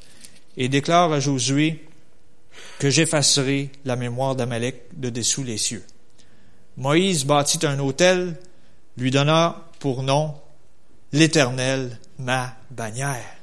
Et 0.57 0.69
déclare 0.69 1.11
à 1.11 1.19
Josué 1.19 1.83
que 2.79 2.89
j'effacerai 2.89 3.69
la 3.85 3.95
mémoire 3.95 4.35
d'Amalek 4.35 4.99
de 4.99 5.09
dessous 5.09 5.43
les 5.43 5.57
cieux. 5.57 5.83
Moïse 6.77 7.25
bâtit 7.25 7.65
un 7.65 7.79
autel, 7.79 8.39
lui 8.97 9.11
donna 9.11 9.67
pour 9.79 10.03
nom 10.03 10.35
l'Éternel, 11.11 11.99
ma 12.17 12.55
bannière. 12.71 13.35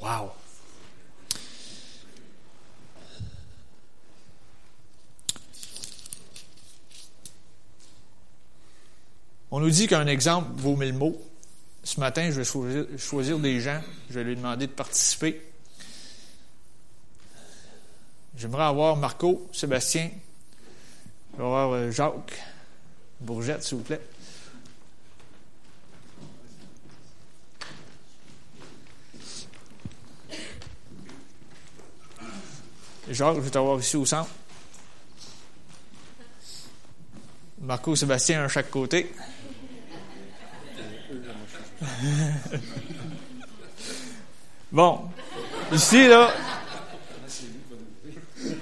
Wow! 0.00 0.30
On 9.50 9.60
nous 9.60 9.70
dit 9.70 9.86
qu'un 9.86 10.06
exemple 10.08 10.48
vaut 10.56 10.74
mille 10.74 10.94
mots. 10.94 11.16
Ce 11.84 12.00
matin, 12.00 12.30
je 12.30 12.40
vais 12.40 12.96
choisir, 12.98 13.38
des 13.38 13.60
gens. 13.60 13.80
Je 14.08 14.14
vais 14.14 14.24
lui 14.24 14.36
demander 14.36 14.66
de 14.66 14.72
participer. 14.72 15.42
J'aimerais 18.36 18.64
avoir 18.64 18.96
Marco, 18.96 19.46
Sébastien, 19.52 20.10
avoir 21.38 21.72
euh, 21.72 21.90
Jacques, 21.90 22.42
Bourgette, 23.20 23.62
s'il 23.62 23.78
vous 23.78 23.84
plaît. 23.84 24.00
Jacques, 33.10 33.36
je 33.36 33.40
vais 33.40 33.50
t'avoir 33.50 33.78
ici 33.78 33.96
au 33.98 34.06
centre. 34.06 34.30
Marco, 37.60 37.94
Sébastien, 37.94 38.42
à 38.42 38.48
chaque 38.48 38.70
côté. 38.70 39.12
bon, 44.72 45.02
ici, 45.72 46.08
là. 46.08 46.32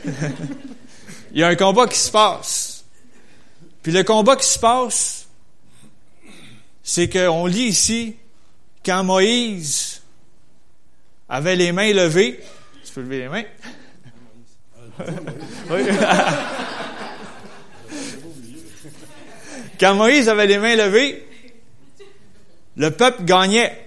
il 1.33 1.41
y 1.41 1.43
a 1.43 1.49
un 1.49 1.57
combat 1.57 1.87
qui 1.87 1.99
se 1.99 2.11
passe. 2.11 2.85
Puis 3.83 3.93
le 3.93 4.05
combat 4.05 4.37
qui 4.37 4.47
se 4.47 4.59
passe, 4.59 5.27
c'est 6.83 7.09
qu'on 7.09 7.47
lit 7.47 7.69
ici, 7.69 8.17
quand 8.85 9.03
Moïse 9.05 10.03
avait 11.29 11.57
les 11.57 11.73
mains 11.73 11.93
levées, 11.93 12.41
tu 12.85 12.93
peux 12.93 13.03
lever 13.03 13.21
les 13.21 13.29
mains? 13.29 13.45
Quand 19.81 19.95
Moïse 19.97 20.29
avait 20.29 20.47
les 20.47 20.59
mains 20.59 20.77
levées, 20.77 21.27
le 22.77 22.91
peuple 22.91 23.25
gagnait. 23.25 23.87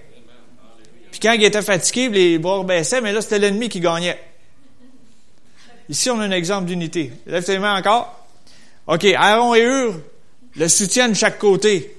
Puis 1.10 1.20
quand 1.20 1.32
il 1.32 1.44
était 1.44 1.62
fatigué, 1.62 2.08
les 2.08 2.38
bras 2.38 2.62
baissaient, 2.62 3.00
mais 3.00 3.12
là, 3.12 3.20
c'était 3.20 3.38
l'ennemi 3.38 3.68
qui 3.68 3.80
gagnait. 3.80 4.20
Ici, 5.88 6.10
on 6.10 6.20
a 6.20 6.24
un 6.24 6.30
exemple 6.30 6.66
d'unité. 6.66 7.12
Lève 7.26 7.44
tes 7.44 7.58
mains 7.58 7.76
encore. 7.76 8.26
OK, 8.86 9.04
Aaron 9.04 9.54
et 9.54 9.62
Hur 9.62 9.94
le 10.56 10.68
soutiennent 10.68 11.12
de 11.12 11.16
chaque 11.16 11.38
côté. 11.38 11.96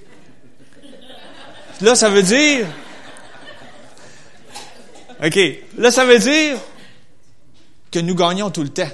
Là, 1.80 1.94
ça 1.94 2.10
veut 2.10 2.22
dire... 2.22 2.66
OK, 5.24 5.38
là, 5.78 5.90
ça 5.90 6.04
veut 6.04 6.18
dire 6.18 6.58
que 7.90 7.98
nous 7.98 8.14
gagnons 8.14 8.50
tout 8.50 8.62
le 8.62 8.68
temps. 8.68 8.90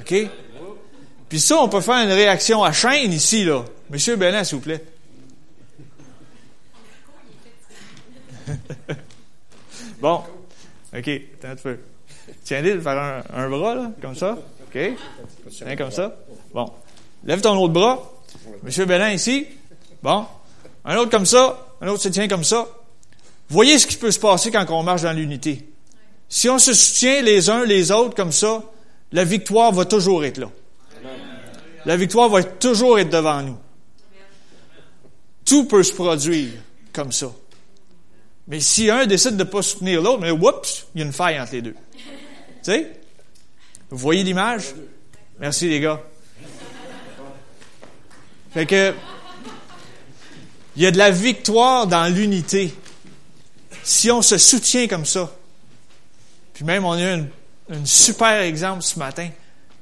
OK? 0.00 0.14
Puis 1.28 1.40
ça, 1.40 1.58
on 1.58 1.68
peut 1.68 1.80
faire 1.80 2.04
une 2.04 2.12
réaction 2.12 2.62
à 2.64 2.72
chaîne 2.72 3.12
ici, 3.12 3.44
là. 3.44 3.64
Monsieur 3.90 4.16
Bennett, 4.16 4.44
s'il 4.44 4.56
vous 4.56 4.62
plaît. 4.62 4.82
bon. 10.00 10.22
OK, 10.96 11.08
attends 11.08 11.48
un 11.48 11.56
peu. 11.56 11.78
Tiens-le 12.44 12.74
de 12.74 12.80
faire 12.80 13.24
un, 13.32 13.48
bras, 13.50 13.90
comme 14.00 14.14
ça. 14.14 14.38
OK? 14.66 14.78
Tiens, 15.50 15.76
comme 15.76 15.90
ça. 15.90 16.16
Bon. 16.52 16.70
Lève 17.24 17.40
ton 17.40 17.56
autre 17.58 17.72
bras. 17.72 18.02
Monsieur 18.62 18.86
Bellin, 18.86 19.12
ici. 19.12 19.46
Bon. 20.02 20.26
Un 20.84 20.96
autre 20.96 21.10
comme 21.10 21.26
ça. 21.26 21.66
Un 21.80 21.88
autre 21.88 22.02
se 22.02 22.08
tient 22.08 22.28
comme 22.28 22.44
ça. 22.44 22.66
Voyez 23.48 23.78
ce 23.78 23.86
qui 23.86 23.96
peut 23.96 24.10
se 24.10 24.18
passer 24.18 24.50
quand 24.50 24.64
on 24.70 24.82
marche 24.82 25.02
dans 25.02 25.12
l'unité. 25.12 25.68
Si 26.28 26.48
on 26.48 26.58
se 26.58 26.72
soutient 26.72 27.22
les 27.22 27.50
uns 27.50 27.64
les 27.64 27.90
autres 27.90 28.14
comme 28.14 28.32
ça, 28.32 28.62
la 29.12 29.24
victoire 29.24 29.72
va 29.72 29.84
toujours 29.84 30.24
être 30.24 30.38
là. 30.38 30.50
La 31.84 31.96
victoire 31.96 32.28
va 32.28 32.42
toujours 32.42 32.98
être 32.98 33.10
devant 33.10 33.42
nous. 33.42 33.58
Tout 35.44 35.66
peut 35.66 35.82
se 35.82 35.92
produire 35.92 36.50
comme 36.92 37.12
ça. 37.12 37.30
Mais 38.46 38.60
si 38.60 38.90
un 38.90 39.06
décide 39.06 39.32
de 39.32 39.44
ne 39.44 39.48
pas 39.48 39.62
soutenir 39.62 40.02
l'autre, 40.02 40.20
mais 40.20 40.30
oups, 40.30 40.86
il 40.94 41.00
y 41.00 41.02
a 41.02 41.06
une 41.06 41.12
faille 41.12 41.40
entre 41.40 41.52
les 41.52 41.62
deux. 41.62 41.74
tu 41.94 42.02
sais? 42.62 43.00
Vous 43.90 43.98
voyez 43.98 44.22
l'image? 44.22 44.74
Merci 45.38 45.68
les 45.68 45.80
gars. 45.80 46.02
Fait 48.52 48.66
que, 48.66 48.94
il 50.76 50.82
y 50.82 50.86
a 50.86 50.90
de 50.90 50.98
la 50.98 51.10
victoire 51.10 51.86
dans 51.86 52.12
l'unité. 52.12 52.74
Si 53.82 54.10
on 54.10 54.22
se 54.22 54.38
soutient 54.38 54.86
comme 54.88 55.04
ça, 55.04 55.30
puis 56.52 56.64
même 56.64 56.84
on 56.84 56.92
a 56.92 57.16
eu 57.16 57.24
un 57.70 57.84
super 57.84 58.40
exemple 58.40 58.82
ce 58.82 58.98
matin, 58.98 59.28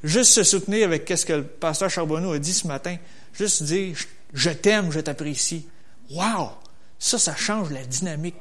juste 0.02 0.33
se 0.33 0.42
soutenir 0.42 0.87
avec 0.87 1.09
ce 1.09 1.25
que 1.25 1.33
le 1.35 1.45
pasteur 1.45 1.90
Charbonneau 1.90 2.33
a 2.33 2.38
dit 2.38 2.54
ce 2.54 2.66
matin, 2.66 2.97
juste 3.35 3.62
dire 3.62 3.97
je 4.33 4.50
t'aime, 4.50 4.90
je 4.90 5.00
t'apprécie. 5.00 5.66
Wow! 6.11 6.50
Ça, 6.99 7.19
ça 7.19 7.37
change 7.37 7.71
la 7.71 7.85
dynamique. 7.85 8.37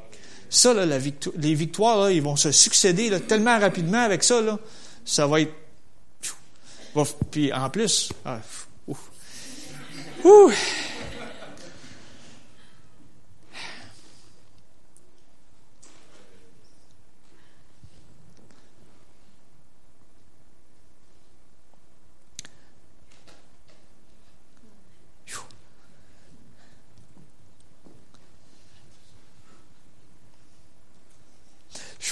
Ça, 0.53 0.73
là, 0.73 0.85
la 0.85 0.97
les 0.97 1.55
victoires, 1.55 1.97
là, 2.03 2.11
ils 2.11 2.21
vont 2.21 2.35
se 2.35 2.51
succéder 2.51 3.09
tellement 3.21 3.57
rapidement 3.57 4.03
avec 4.03 4.21
ça. 4.21 4.41
Là, 4.41 4.59
ça 5.05 5.25
va 5.25 5.39
être... 5.39 5.53
Puis 7.31 7.53
en 7.53 7.69
plus... 7.69 8.11
Ah, 8.25 8.39
ouh. 10.25 10.51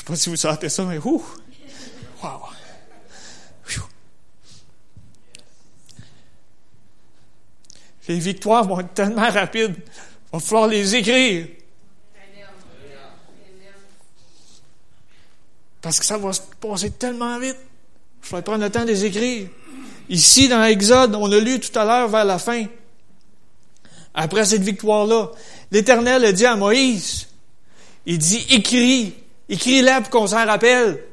Pas 0.10 0.16
si 0.16 0.30
vous 0.30 0.36
sentez 0.36 0.70
ça, 0.70 0.84
mais 0.86 0.98
ouh! 0.98 1.24
Wow! 2.24 2.42
Les 8.08 8.18
victoires 8.18 8.68
vont 8.68 8.80
être 8.80 8.96
tellement 8.96 9.30
rapides. 9.30 9.76
Il 9.78 10.34
va 10.34 10.40
falloir 10.40 10.68
les 10.68 10.96
écrire. 10.96 11.46
Parce 15.80 16.00
que 16.00 16.06
ça 16.06 16.18
va 16.18 16.34
se 16.34 16.42
passer 16.60 16.90
tellement 16.90 17.38
vite. 17.38 17.58
Je 18.24 18.36
vais 18.36 18.42
prendre 18.42 18.64
le 18.64 18.72
temps 18.72 18.82
de 18.82 18.88
les 18.88 19.06
écrire. 19.06 19.48
Ici, 20.10 20.48
dans 20.48 20.64
Exode, 20.64 21.14
on 21.14 21.32
a 21.32 21.38
lu 21.38 21.60
tout 21.60 21.78
à 21.78 21.86
l'heure 21.86 22.08
vers 22.08 22.26
la 22.26 22.40
fin. 22.40 22.66
Après 24.16 24.44
cette 24.44 24.64
victoire-là, 24.64 25.30
l'Éternel 25.70 26.26
a 26.26 26.32
dit 26.32 26.48
à 26.48 26.56
Moïse, 26.56 27.28
il 28.08 28.18
dit, 28.18 28.44
écris 28.50 29.14
Écris-la 29.50 30.02
pour 30.02 30.12
qu'on 30.12 30.28
s'en 30.28 30.46
rappelle. 30.46 31.04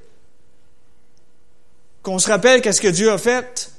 Qu'on 2.03 2.19
se 2.19 2.29
rappelle 2.29 2.61
qu'est-ce 2.61 2.81
que 2.81 2.89
Dieu 2.89 3.11
a 3.11 3.19
fait. 3.19 3.73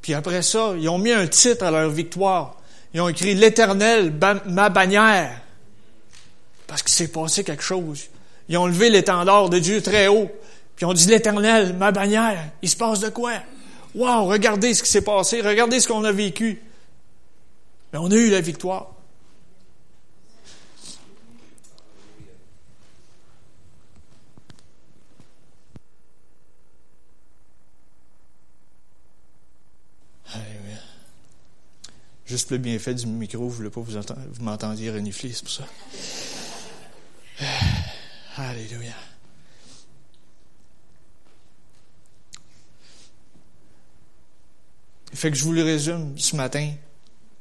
Puis 0.00 0.14
après 0.14 0.42
ça, 0.42 0.72
ils 0.76 0.88
ont 0.88 0.98
mis 0.98 1.12
un 1.12 1.26
titre 1.26 1.64
à 1.64 1.70
leur 1.70 1.90
victoire. 1.90 2.56
Ils 2.94 3.00
ont 3.00 3.08
écrit 3.08 3.34
L'Éternel, 3.34 4.12
ma 4.46 4.68
bannière. 4.70 5.40
Parce 6.66 6.82
qu'il 6.82 6.92
s'est 6.92 7.12
passé 7.12 7.44
quelque 7.44 7.62
chose. 7.62 8.08
Ils 8.48 8.56
ont 8.56 8.66
levé 8.66 8.90
l'étendard 8.90 9.50
de 9.50 9.58
Dieu 9.58 9.82
très 9.82 10.08
haut. 10.08 10.30
Puis 10.80 10.86
on 10.86 10.94
dit 10.94 11.08
l'Éternel, 11.08 11.76
ma 11.76 11.92
bannière. 11.92 12.52
Il 12.62 12.70
se 12.70 12.74
passe 12.74 13.00
de 13.00 13.10
quoi? 13.10 13.34
Wow, 13.94 14.24
regardez 14.24 14.72
ce 14.72 14.82
qui 14.82 14.88
s'est 14.88 15.02
passé, 15.02 15.42
regardez 15.42 15.78
ce 15.78 15.86
qu'on 15.86 16.04
a 16.04 16.10
vécu. 16.10 16.62
Mais 17.92 17.98
on 17.98 18.10
a 18.10 18.14
eu 18.14 18.30
la 18.30 18.40
victoire. 18.40 18.88
Juste 32.24 32.52
le 32.52 32.58
bienfait 32.58 32.94
du 32.94 33.06
micro, 33.06 33.40
vous 33.40 33.50
ne 33.50 33.56
voulez 33.56 33.70
pas 33.70 33.82
vous, 33.82 33.92
vous 34.32 34.44
m'entendiez 34.44 34.90
renifler, 34.90 35.32
c'est 35.34 35.42
pour 35.42 35.52
ça. 35.52 35.64
Alléluia. 38.38 38.94
Fait 45.12 45.30
que 45.30 45.36
je 45.36 45.44
vous 45.44 45.52
le 45.52 45.62
résume 45.62 46.16
ce 46.18 46.36
matin 46.36 46.72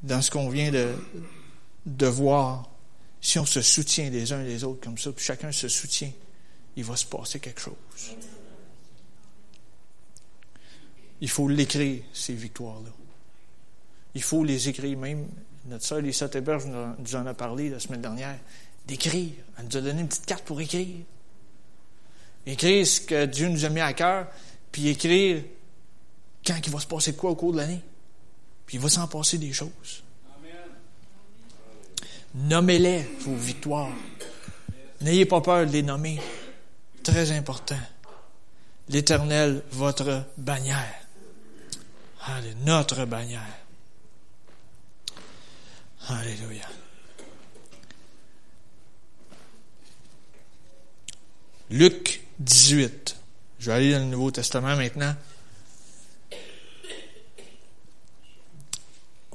dans 0.02 0.22
ce 0.22 0.32
qu'on 0.32 0.50
vient 0.50 0.72
de, 0.72 2.06
voir. 2.06 2.70
Si 3.22 3.38
on 3.38 3.46
se 3.46 3.62
soutient 3.62 4.10
les 4.10 4.32
uns 4.32 4.44
les 4.44 4.64
autres 4.64 4.80
comme 4.82 4.98
ça, 4.98 5.12
puis 5.12 5.26
chacun 5.26 5.52
se 5.52 5.68
soutient, 5.68 6.12
il 6.76 6.84
va 6.84 6.96
se 6.96 7.06
passer 7.06 7.40
quelque 7.40 7.60
chose. 7.60 7.76
Il 11.22 11.30
faut 11.30 11.50
l'écrire, 11.50 12.02
ces 12.14 12.34
victoires-là. 12.34 12.92
Il 14.16 14.24
faut 14.24 14.44
les 14.44 14.70
écrire. 14.70 14.98
Même 14.98 15.28
notre 15.66 15.84
sœur 15.86 16.00
Lisa 16.00 16.30
Teberge 16.30 16.66
nous 16.66 17.16
en 17.16 17.26
a 17.26 17.34
parlé 17.34 17.70
la 17.70 17.80
semaine 17.80 18.02
dernière. 18.02 18.38
D'écrire. 18.88 19.32
Elle 19.58 19.66
nous 19.66 19.78
a 19.78 19.82
donné 19.82 20.02
une 20.02 20.08
petite 20.08 20.26
carte 20.26 20.46
pour 20.46 20.62
écrire. 20.62 21.04
Écrire 22.46 22.88
ce 22.88 23.02
que 23.02 23.26
Dieu 23.26 23.50
nous 23.50 23.66
a 23.66 23.70
mis 23.70 23.82
à 23.82 23.92
cœur, 23.94 24.28
puis 24.72 24.88
écrire 24.88 25.44
quand 26.50 26.60
il 26.66 26.72
va 26.72 26.80
se 26.80 26.88
passer 26.88 27.14
quoi 27.14 27.30
au 27.32 27.36
cours 27.36 27.52
de 27.52 27.58
l'année. 27.58 27.82
Puis 28.66 28.78
il 28.78 28.80
va 28.82 28.90
s'en 28.90 29.08
passer 29.08 29.38
des 29.38 29.54
choses. 29.54 30.04
Nommez-les 32.34 33.04
vos 33.22 33.36
victoires. 33.36 33.94
N'ayez 35.02 35.26
pas 35.26 35.42
peur 35.42 35.66
de 35.66 35.72
les 35.72 35.84
nommer. 35.84 36.20
Très 37.04 37.32
important. 37.32 37.80
L'Éternel, 38.90 39.64
votre 39.72 40.26
bannière. 40.38 40.96
Allez, 42.26 42.56
notre 42.66 43.06
bannière. 43.06 43.58
Alléluia. 46.08 46.68
Luc 51.70 52.24
18. 52.40 53.16
Je 53.60 53.66
vais 53.70 53.74
aller 53.74 53.92
dans 53.92 54.00
le 54.00 54.06
Nouveau 54.06 54.32
Testament 54.32 54.76
maintenant. 54.76 55.16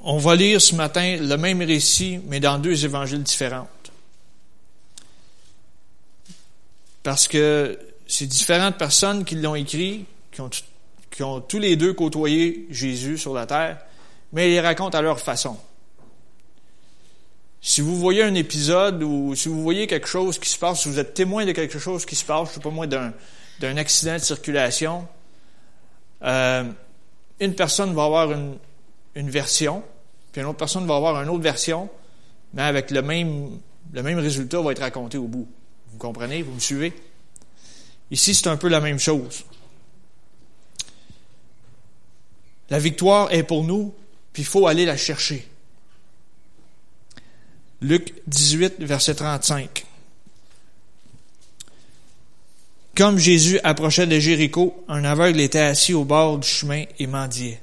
On 0.05 0.19
va 0.19 0.37
lire 0.37 0.61
ce 0.61 0.75
matin 0.75 1.17
le 1.17 1.37
même 1.37 1.62
récit, 1.62 2.21
mais 2.27 2.38
dans 2.38 2.59
deux 2.59 2.85
évangiles 2.85 3.23
différents. 3.23 3.69
Parce 7.03 7.27
que 7.27 7.79
c'est 8.07 8.27
différentes 8.27 8.77
personnes 8.77 9.25
qui 9.25 9.35
l'ont 9.37 9.55
écrit, 9.55 10.05
qui 10.31 11.23
ont, 11.23 11.40
tous 11.40 11.59
les 11.59 11.77
deux 11.77 11.95
côtoyé 11.95 12.67
Jésus 12.71 13.17
sur 13.17 13.33
la 13.33 13.47
terre, 13.47 13.79
mais 14.33 14.51
ils 14.51 14.53
les 14.53 14.61
racontent 14.61 14.97
à 14.97 15.01
leur 15.01 15.21
façon. 15.21 15.57
Si 17.62 17.81
vous 17.81 17.97
voyez 17.97 18.23
un 18.23 18.35
épisode 18.35 19.03
ou 19.03 19.35
si 19.35 19.49
vous 19.49 19.62
voyez 19.62 19.87
quelque 19.87 20.09
chose 20.09 20.38
qui 20.38 20.51
se 20.51 20.59
passe, 20.59 20.83
si 20.83 20.88
vous 20.88 20.99
êtes 20.99 21.14
témoin 21.14 21.47
de 21.47 21.53
quelque 21.53 21.79
chose 21.79 22.05
qui 22.05 22.14
se 22.14 22.25
passe, 22.27 22.51
je 22.51 22.55
sais 22.55 22.61
pas 22.61 22.69
moi, 22.69 22.87
d'un, 22.87 23.14
accident 23.79 24.14
de 24.14 24.19
circulation, 24.19 25.09
euh, 26.23 26.64
une 27.40 27.55
personne 27.55 27.95
va 27.95 28.05
avoir 28.05 28.33
une 28.33 29.31
version, 29.31 29.83
puis 30.35 30.40
une 30.40 30.49
autre 30.49 30.59
personne 30.59 30.85
va 30.85 30.97
avoir 30.97 31.23
une 31.23 31.29
autre 31.29 31.44
version, 31.44 31.88
mais 32.55 32.62
avec 32.62 32.90
le 32.90 33.03
même, 33.03 33.51
le 33.92 34.03
même 34.03 34.18
résultat 34.18 34.61
va 34.61 34.73
être 34.73 34.81
raconté 34.81 35.16
au 35.16 35.29
bout. 35.29 35.47
Vous 35.92 35.97
comprenez? 35.97 36.42
Vous 36.42 36.51
me 36.51 36.59
suivez? 36.59 36.92
Ici, 38.11 38.35
c'est 38.35 38.49
un 38.49 38.57
peu 38.57 38.66
la 38.66 38.81
même 38.81 38.99
chose. 38.99 39.44
La 42.68 42.81
victoire 42.81 43.33
est 43.33 43.44
pour 43.44 43.62
nous, 43.62 43.94
puis 44.33 44.42
il 44.42 44.47
faut 44.47 44.66
aller 44.66 44.85
la 44.85 44.97
chercher. 44.97 45.47
Luc 47.81 48.12
18, 48.27 48.81
verset 48.81 49.14
35. 49.14 49.87
Comme 52.97 53.18
Jésus 53.18 53.61
approchait 53.62 54.09
de 54.09 54.18
Jéricho, 54.18 54.85
un 54.88 55.05
aveugle 55.05 55.40
était 55.40 55.61
assis 55.61 55.94
au 55.94 56.05
bord 56.05 56.38
du 56.38 56.49
chemin 56.49 56.87
et 56.99 57.07
mendiait. 57.07 57.61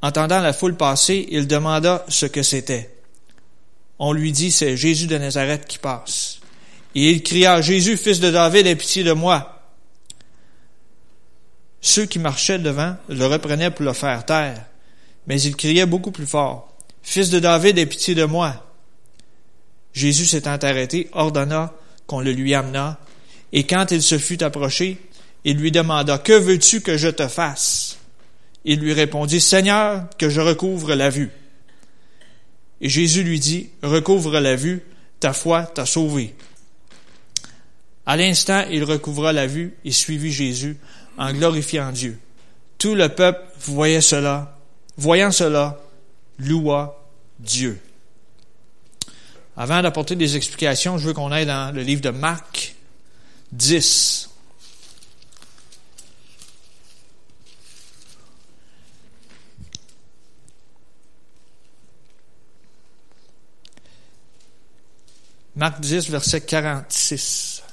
Entendant 0.00 0.40
la 0.40 0.52
foule 0.52 0.76
passer, 0.76 1.26
il 1.30 1.46
demanda 1.46 2.04
ce 2.08 2.26
que 2.26 2.42
c'était. 2.42 2.94
On 3.98 4.12
lui 4.12 4.30
dit, 4.30 4.50
c'est 4.50 4.76
Jésus 4.76 5.08
de 5.08 5.18
Nazareth 5.18 5.66
qui 5.66 5.78
passe. 5.78 6.38
Et 6.94 7.10
il 7.10 7.22
cria, 7.22 7.60
Jésus, 7.60 7.96
fils 7.96 8.20
de 8.20 8.30
David, 8.30 8.66
aie 8.66 8.76
pitié 8.76 9.02
de 9.02 9.12
moi. 9.12 9.62
Ceux 11.80 12.06
qui 12.06 12.18
marchaient 12.18 12.58
devant 12.58 12.96
le 13.08 13.26
reprenaient 13.26 13.70
pour 13.70 13.84
le 13.84 13.92
faire 13.92 14.24
taire, 14.24 14.66
mais 15.26 15.40
il 15.40 15.56
criait 15.56 15.86
beaucoup 15.86 16.10
plus 16.10 16.26
fort. 16.26 16.72
Fils 17.02 17.30
de 17.30 17.38
David, 17.38 17.78
aie 17.78 17.86
pitié 17.86 18.14
de 18.14 18.24
moi. 18.24 18.64
Jésus 19.92 20.26
s'étant 20.26 20.56
arrêté, 20.56 21.08
ordonna 21.12 21.72
qu'on 22.06 22.20
le 22.20 22.32
lui 22.32 22.54
amenât, 22.54 22.98
et 23.52 23.64
quand 23.64 23.90
il 23.90 24.02
se 24.02 24.18
fut 24.18 24.42
approché, 24.42 24.98
il 25.44 25.56
lui 25.56 25.72
demanda, 25.72 26.18
Que 26.18 26.32
veux-tu 26.32 26.80
que 26.80 26.96
je 26.96 27.08
te 27.08 27.26
fasse? 27.28 27.97
Il 28.64 28.80
lui 28.80 28.92
répondit, 28.92 29.40
Seigneur, 29.40 30.08
que 30.18 30.28
je 30.28 30.40
recouvre 30.40 30.94
la 30.94 31.10
vue. 31.10 31.30
Et 32.80 32.88
Jésus 32.88 33.22
lui 33.22 33.40
dit, 33.40 33.70
Recouvre 33.82 34.38
la 34.40 34.56
vue, 34.56 34.82
ta 35.20 35.32
foi 35.32 35.62
t'a 35.62 35.86
sauvé. 35.86 36.34
À 38.06 38.16
l'instant, 38.16 38.64
il 38.70 38.84
recouvra 38.84 39.32
la 39.32 39.46
vue 39.46 39.74
et 39.84 39.92
suivit 39.92 40.32
Jésus 40.32 40.76
en 41.18 41.32
glorifiant 41.32 41.92
Dieu. 41.92 42.18
Tout 42.78 42.94
le 42.94 43.08
peuple 43.08 43.40
voyait 43.60 44.00
cela, 44.00 44.56
voyant 44.96 45.32
cela, 45.32 45.80
loua 46.38 47.04
Dieu. 47.38 47.78
Avant 49.56 49.82
d'apporter 49.82 50.14
des 50.14 50.36
explications, 50.36 50.98
je 50.98 51.08
veux 51.08 51.12
qu'on 51.12 51.32
aille 51.32 51.46
dans 51.46 51.74
le 51.74 51.82
livre 51.82 52.00
de 52.00 52.10
Marc 52.10 52.76
10. 53.52 54.27
Marc 65.58 65.80
10, 65.80 66.10
verset 66.10 66.42
46. 66.42 67.64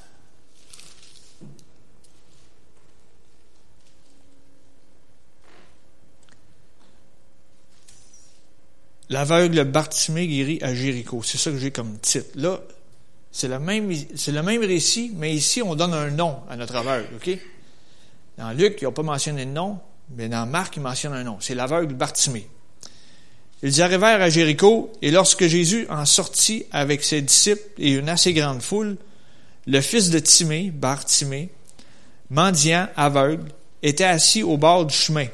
L'aveugle 9.08 9.62
Bartimée 9.62 10.26
guéri 10.26 10.58
à 10.62 10.74
Jéricho. 10.74 11.22
C'est 11.22 11.38
ça 11.38 11.52
que 11.52 11.58
j'ai 11.58 11.70
comme 11.70 12.00
titre. 12.00 12.26
Là, 12.34 12.58
c'est 13.30 13.46
le 13.46 13.60
même, 13.60 13.94
c'est 14.16 14.32
le 14.32 14.42
même 14.42 14.62
récit, 14.62 15.12
mais 15.14 15.32
ici, 15.32 15.62
on 15.62 15.76
donne 15.76 15.94
un 15.94 16.10
nom 16.10 16.40
à 16.50 16.56
notre 16.56 16.74
aveugle, 16.74 17.06
OK? 17.14 17.38
Dans 18.36 18.50
Luc, 18.50 18.78
il 18.82 18.86
n'a 18.86 18.90
pas 18.90 19.04
mentionné 19.04 19.46
de 19.46 19.50
nom, 19.52 19.78
mais 20.10 20.28
dans 20.28 20.44
Marc, 20.44 20.74
il 20.74 20.82
mentionne 20.82 21.12
un 21.12 21.22
nom. 21.22 21.38
C'est 21.38 21.54
l'aveugle 21.54 21.94
Bartimée. 21.94 22.48
Ils 23.62 23.80
arrivèrent 23.80 24.20
à 24.20 24.28
Jéricho, 24.28 24.92
et 25.02 25.10
lorsque 25.10 25.46
Jésus 25.46 25.86
en 25.88 26.04
sortit 26.04 26.66
avec 26.72 27.02
ses 27.02 27.22
disciples 27.22 27.62
et 27.78 27.92
une 27.92 28.08
assez 28.08 28.32
grande 28.32 28.62
foule, 28.62 28.96
le 29.66 29.80
fils 29.80 30.10
de 30.10 30.18
Timée, 30.18 30.70
Bartimée, 30.70 31.50
mendiant, 32.30 32.88
aveugle, 32.96 33.48
était 33.82 34.04
assis 34.04 34.42
au 34.42 34.56
bord 34.56 34.84
du 34.84 34.94
chemin. 34.94 35.26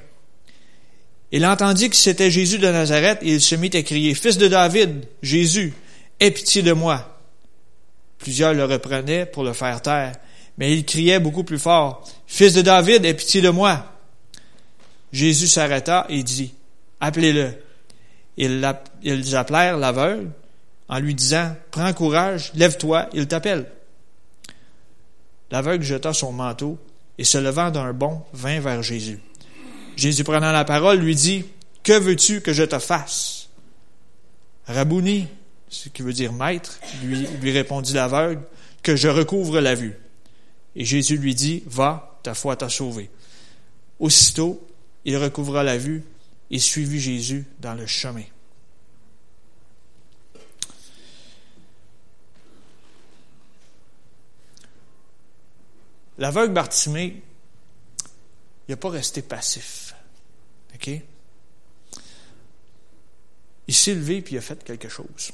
Il 1.32 1.46
entendit 1.46 1.90
que 1.90 1.96
c'était 1.96 2.30
Jésus 2.30 2.58
de 2.58 2.68
Nazareth 2.68 3.18
et 3.22 3.34
il 3.34 3.40
se 3.40 3.54
mit 3.54 3.70
à 3.74 3.82
crier, 3.82 4.14
Fils 4.14 4.38
de 4.38 4.48
David, 4.48 5.06
Jésus, 5.22 5.72
aie 6.20 6.30
pitié 6.30 6.62
de 6.62 6.72
moi. 6.72 7.18
Plusieurs 8.18 8.54
le 8.54 8.64
reprenaient 8.64 9.26
pour 9.26 9.42
le 9.42 9.52
faire 9.52 9.82
taire, 9.82 10.14
mais 10.58 10.72
il 10.72 10.84
criait 10.84 11.18
beaucoup 11.18 11.44
plus 11.44 11.58
fort, 11.58 12.06
Fils 12.26 12.52
de 12.52 12.62
David, 12.62 13.04
aie 13.04 13.14
pitié 13.14 13.40
de 13.40 13.48
moi. 13.48 13.86
Jésus 15.12 15.48
s'arrêta 15.48 16.06
et 16.08 16.22
dit, 16.22 16.54
Appelez-le. 17.00 17.52
Ils 18.36 19.36
appelèrent 19.36 19.76
l'aveugle 19.76 20.30
en 20.88 20.98
lui 20.98 21.14
disant, 21.14 21.54
Prends 21.70 21.92
courage, 21.92 22.52
lève-toi, 22.54 23.08
il 23.12 23.26
t'appelle. 23.26 23.66
L'aveugle 25.50 25.84
jeta 25.84 26.12
son 26.12 26.32
manteau 26.32 26.78
et 27.18 27.24
se 27.24 27.38
levant 27.38 27.70
d'un 27.70 27.92
bond 27.92 28.22
vint 28.32 28.60
vers 28.60 28.82
Jésus. 28.82 29.20
Jésus 29.96 30.24
prenant 30.24 30.52
la 30.52 30.64
parole 30.64 30.98
lui 30.98 31.14
dit, 31.14 31.44
Que 31.82 31.98
veux-tu 31.98 32.40
que 32.40 32.52
je 32.52 32.62
te 32.62 32.78
fasse? 32.78 33.48
Rabouni, 34.66 35.28
ce 35.68 35.88
qui 35.88 36.02
veut 36.02 36.12
dire 36.12 36.32
maître, 36.32 36.78
lui, 37.04 37.26
lui 37.40 37.50
répondit 37.50 37.92
l'aveugle, 37.92 38.42
que 38.82 38.96
je 38.96 39.08
recouvre 39.08 39.60
la 39.60 39.74
vue. 39.74 39.98
Et 40.74 40.84
Jésus 40.84 41.18
lui 41.18 41.34
dit, 41.34 41.62
Va, 41.66 42.18
ta 42.22 42.34
foi 42.34 42.56
t'a 42.56 42.68
sauvé. 42.68 43.10
Aussitôt, 44.00 44.66
il 45.04 45.16
recouvra 45.16 45.62
la 45.62 45.76
vue 45.76 46.04
et 46.52 46.58
suivit 46.58 47.00
Jésus 47.00 47.46
dans 47.58 47.74
le 47.74 47.86
chemin. 47.86 48.24
L'aveugle 56.18 56.52
Bartimée, 56.52 57.22
il 58.68 58.70
n'a 58.70 58.76
pas 58.76 58.90
resté 58.90 59.22
passif. 59.22 59.94
OK? 60.74 60.90
Il 63.66 63.74
s'est 63.74 63.94
levé 63.94 64.18
et 64.18 64.24
il 64.30 64.38
a 64.38 64.40
fait 64.40 64.62
quelque 64.62 64.88
chose. 64.88 65.32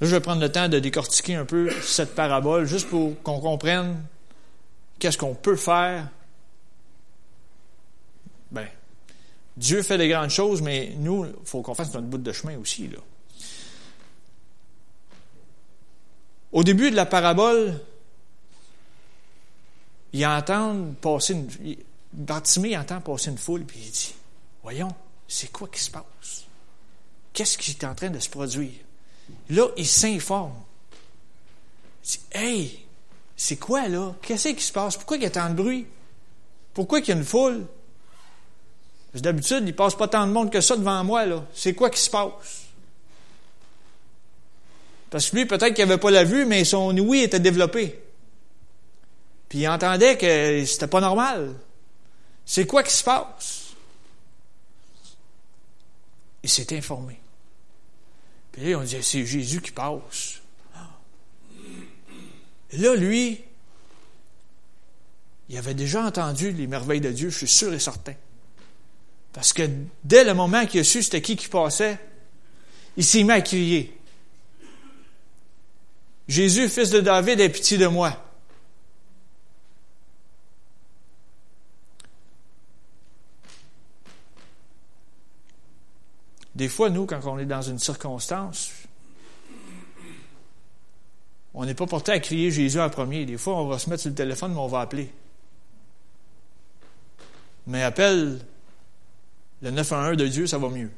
Là, 0.00 0.06
je 0.06 0.14
vais 0.14 0.20
prendre 0.20 0.40
le 0.40 0.50
temps 0.50 0.68
de 0.68 0.78
décortiquer 0.78 1.34
un 1.34 1.44
peu 1.44 1.70
cette 1.82 2.14
parabole, 2.14 2.66
juste 2.66 2.88
pour 2.88 3.20
qu'on 3.22 3.40
comprenne 3.40 4.02
qu'est-ce 4.98 5.18
qu'on 5.18 5.34
peut 5.34 5.56
faire. 5.56 6.08
Ben, 8.50 8.68
Dieu 9.56 9.82
fait 9.82 9.98
des 9.98 10.08
grandes 10.08 10.30
choses, 10.30 10.62
mais 10.62 10.94
nous, 10.98 11.26
il 11.26 11.32
faut 11.44 11.62
qu'on 11.62 11.74
fasse 11.74 11.92
notre 11.94 12.06
bout 12.06 12.18
de 12.18 12.32
chemin 12.32 12.58
aussi. 12.58 12.88
Là. 12.88 12.98
Au 16.52 16.64
début 16.64 16.90
de 16.90 16.96
la 16.96 17.06
parabole, 17.06 17.80
il 20.12 20.24
entend 20.26 20.94
passer 21.00 21.36
entend 22.76 23.00
passer 23.00 23.30
une 23.30 23.38
foule, 23.38 23.64
puis 23.64 23.80
il 23.84 23.90
dit, 23.90 24.14
voyons, 24.62 24.94
c'est 25.26 25.50
quoi 25.50 25.68
qui 25.68 25.80
se 25.80 25.90
passe? 25.90 26.44
Qu'est-ce 27.32 27.58
qui 27.58 27.72
est 27.72 27.84
en 27.84 27.94
train 27.94 28.10
de 28.10 28.20
se 28.20 28.28
produire? 28.28 28.72
Là, 29.50 29.68
il 29.76 29.86
s'informe. 29.86 30.54
Il 32.04 32.10
dit, 32.10 32.20
hey, 32.32 32.84
c'est 33.36 33.56
quoi 33.56 33.88
là? 33.88 34.14
Qu'est-ce 34.22 34.50
qui 34.50 34.62
se 34.62 34.72
passe? 34.72 34.96
Pourquoi 34.96 35.16
il 35.16 35.24
y 35.24 35.26
a 35.26 35.30
tant 35.30 35.50
de 35.50 35.54
bruit? 35.54 35.86
Pourquoi 36.72 37.00
il 37.00 37.08
y 37.08 37.12
a 37.12 37.14
une 37.16 37.24
foule? 37.24 37.66
D'habitude, 39.14 39.62
il 39.66 39.76
passe 39.76 39.94
pas 39.94 40.08
tant 40.08 40.26
de 40.26 40.32
monde 40.32 40.50
que 40.50 40.60
ça 40.60 40.76
devant 40.76 41.02
moi, 41.04 41.24
là. 41.24 41.44
C'est 41.54 41.74
quoi 41.74 41.88
qui 41.88 42.00
se 42.00 42.10
passe? 42.10 42.64
Parce 45.08 45.30
que 45.30 45.36
lui, 45.36 45.46
peut-être 45.46 45.72
qu'il 45.72 45.86
n'avait 45.86 46.00
pas 46.00 46.10
la 46.10 46.24
vue, 46.24 46.44
mais 46.44 46.64
son 46.64 46.96
ouïe 46.98 47.20
était 47.20 47.38
développé. 47.38 48.02
Puis 49.48 49.60
il 49.60 49.68
entendait 49.68 50.18
que 50.18 50.64
c'était 50.64 50.88
pas 50.88 51.00
normal. 51.00 51.54
C'est 52.44 52.66
quoi 52.66 52.82
qui 52.82 52.92
se 52.92 53.04
passe? 53.04 53.74
Il 56.42 56.50
s'est 56.50 56.76
informé. 56.76 57.20
Puis 58.50 58.68
là, 58.68 58.78
on 58.78 58.82
disait, 58.82 59.02
c'est 59.02 59.24
Jésus 59.24 59.60
qui 59.60 59.70
passe. 59.70 60.40
Là, 62.72 62.96
lui, 62.96 63.40
il 65.48 65.56
avait 65.56 65.74
déjà 65.74 66.02
entendu 66.04 66.50
les 66.50 66.66
merveilles 66.66 67.00
de 67.00 67.12
Dieu, 67.12 67.30
je 67.30 67.38
suis 67.38 67.48
sûr 67.48 67.72
et 67.72 67.78
certain. 67.78 68.14
Parce 69.34 69.52
que 69.52 69.68
dès 70.04 70.24
le 70.24 70.32
moment 70.32 70.64
qu'il 70.64 70.80
a 70.80 70.84
su 70.84 71.02
c'était 71.02 71.20
qui 71.20 71.36
qui 71.36 71.48
passait, 71.48 71.98
il 72.96 73.04
s'est 73.04 73.24
mis 73.24 73.32
à 73.32 73.42
crier. 73.42 73.98
Jésus, 76.26 76.68
fils 76.68 76.90
de 76.90 77.00
David, 77.00 77.40
aie 77.40 77.48
pitié 77.50 77.76
de 77.76 77.88
moi. 77.88 78.16
Des 86.54 86.68
fois, 86.68 86.88
nous, 86.88 87.04
quand 87.04 87.20
on 87.24 87.38
est 87.38 87.44
dans 87.44 87.60
une 87.60 87.80
circonstance, 87.80 88.70
on 91.52 91.64
n'est 91.64 91.74
pas 91.74 91.86
porté 91.86 92.12
à 92.12 92.20
crier 92.20 92.52
Jésus 92.52 92.80
en 92.80 92.88
premier. 92.88 93.26
Des 93.26 93.36
fois, 93.36 93.56
on 93.56 93.66
va 93.66 93.80
se 93.80 93.90
mettre 93.90 94.02
sur 94.02 94.10
le 94.10 94.14
téléphone, 94.14 94.52
mais 94.52 94.60
on 94.60 94.68
va 94.68 94.80
appeler. 94.80 95.12
Mais 97.66 97.82
appelle 97.82 98.38
le 99.62 99.70
911 99.70 100.16
de 100.16 100.26
Dieu, 100.26 100.46
ça 100.46 100.58
va 100.58 100.68
mieux. 100.68 100.90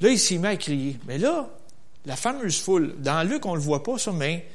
Là, 0.00 0.08
il 0.08 0.18
s'y 0.18 0.38
met 0.38 0.48
à 0.48 0.56
crier. 0.56 0.98
Mais 1.06 1.18
là, 1.18 1.48
la 2.06 2.16
fameuse 2.16 2.58
foule, 2.58 2.94
dans 2.98 3.26
Luc, 3.28 3.44
on 3.46 3.52
ne 3.52 3.56
le 3.56 3.62
voit 3.62 3.82
pas, 3.82 3.98
ça, 3.98 4.12
mais 4.12 4.46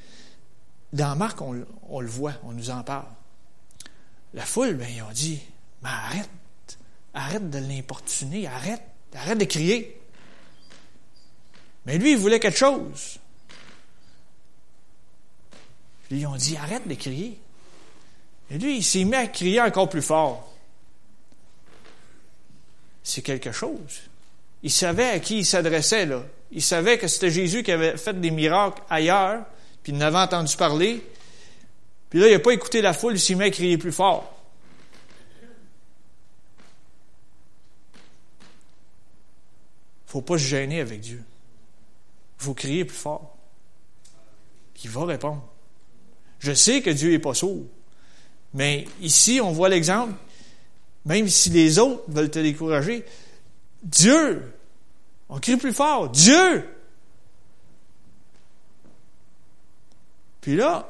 dans 0.91 1.15
Marc, 1.15 1.39
on, 1.41 1.53
le 1.53 2.07
voit, 2.07 2.33
on 2.43 2.51
nous 2.51 2.69
en 2.71 2.81
parle. 2.83 3.05
La 4.33 4.43
foule, 4.43 4.73
ben, 4.73 4.87
ils 4.93 5.01
ont 5.03 5.11
dit, 5.13 5.39
mais 5.83 5.89
arrête, 5.89 6.29
arrête 7.13 7.49
de 7.49 7.59
l'importuner, 7.59 8.47
arrête, 8.47 8.81
arrête 9.13 9.37
de 9.37 9.45
crier. 9.45 10.01
Mais 11.85 11.97
lui, 11.99 12.13
il 12.13 12.17
voulait 12.17 12.39
quelque 12.39 12.57
chose. 12.57 13.19
Puis 16.07 16.19
ils 16.19 16.27
ont 16.27 16.35
dit, 16.35 16.55
arrête 16.57 16.87
de 16.87 16.93
crier. 16.93 17.39
Et 18.51 18.57
lui, 18.57 18.77
il 18.77 18.83
s'est 18.83 19.03
mis 19.03 19.15
à 19.15 19.27
crier 19.27 19.61
encore 19.61 19.89
plus 19.89 20.01
fort. 20.01 20.51
C'est 23.03 23.21
quelque 23.21 23.51
chose. 23.51 24.01
Il 24.63 24.71
savait 24.71 25.09
à 25.09 25.19
qui 25.19 25.39
il 25.39 25.45
s'adressait, 25.45 26.05
là. 26.05 26.23
Il 26.51 26.61
savait 26.61 26.97
que 26.97 27.07
c'était 27.07 27.31
Jésus 27.31 27.63
qui 27.63 27.71
avait 27.71 27.97
fait 27.97 28.19
des 28.19 28.31
miracles 28.31 28.81
ailleurs, 28.89 29.45
puis 29.83 29.91
il 29.91 29.97
n'avait 29.97 30.17
entendu 30.17 30.55
parler. 30.55 31.03
Puis 32.09 32.19
là, 32.19 32.27
il 32.27 32.33
n'a 32.33 32.39
pas 32.39 32.51
écouté 32.51 32.81
la 32.81 32.93
foule, 32.93 33.13
il 33.13 33.19
s'est 33.19 33.35
mis 33.35 33.43
à 33.45 33.49
crier 33.49 33.77
plus 33.77 33.91
fort. 33.91 34.31
Il 40.03 40.07
ne 40.07 40.11
faut 40.11 40.21
pas 40.21 40.37
se 40.37 40.43
gêner 40.43 40.79
avec 40.79 41.01
Dieu. 41.01 41.21
Il 42.39 42.43
faut 42.43 42.53
crier 42.53 42.85
plus 42.85 42.95
fort. 42.95 43.35
Il 44.83 44.89
va 44.91 45.05
répondre. 45.05 45.43
Je 46.39 46.53
sais 46.53 46.81
que 46.81 46.89
Dieu 46.89 47.11
n'est 47.11 47.19
pas 47.19 47.33
sourd. 47.33 47.63
Mais 48.53 48.87
ici, 49.01 49.39
on 49.41 49.51
voit 49.51 49.69
l'exemple, 49.69 50.13
même 51.05 51.27
si 51.27 51.49
les 51.49 51.79
autres 51.79 52.03
veulent 52.07 52.31
te 52.31 52.39
décourager, 52.39 53.05
Dieu 53.83 54.51
on 55.29 55.39
crie 55.39 55.57
plus 55.57 55.73
fort. 55.73 56.09
Dieu! 56.09 56.69
Puis 60.41 60.55
là, 60.55 60.89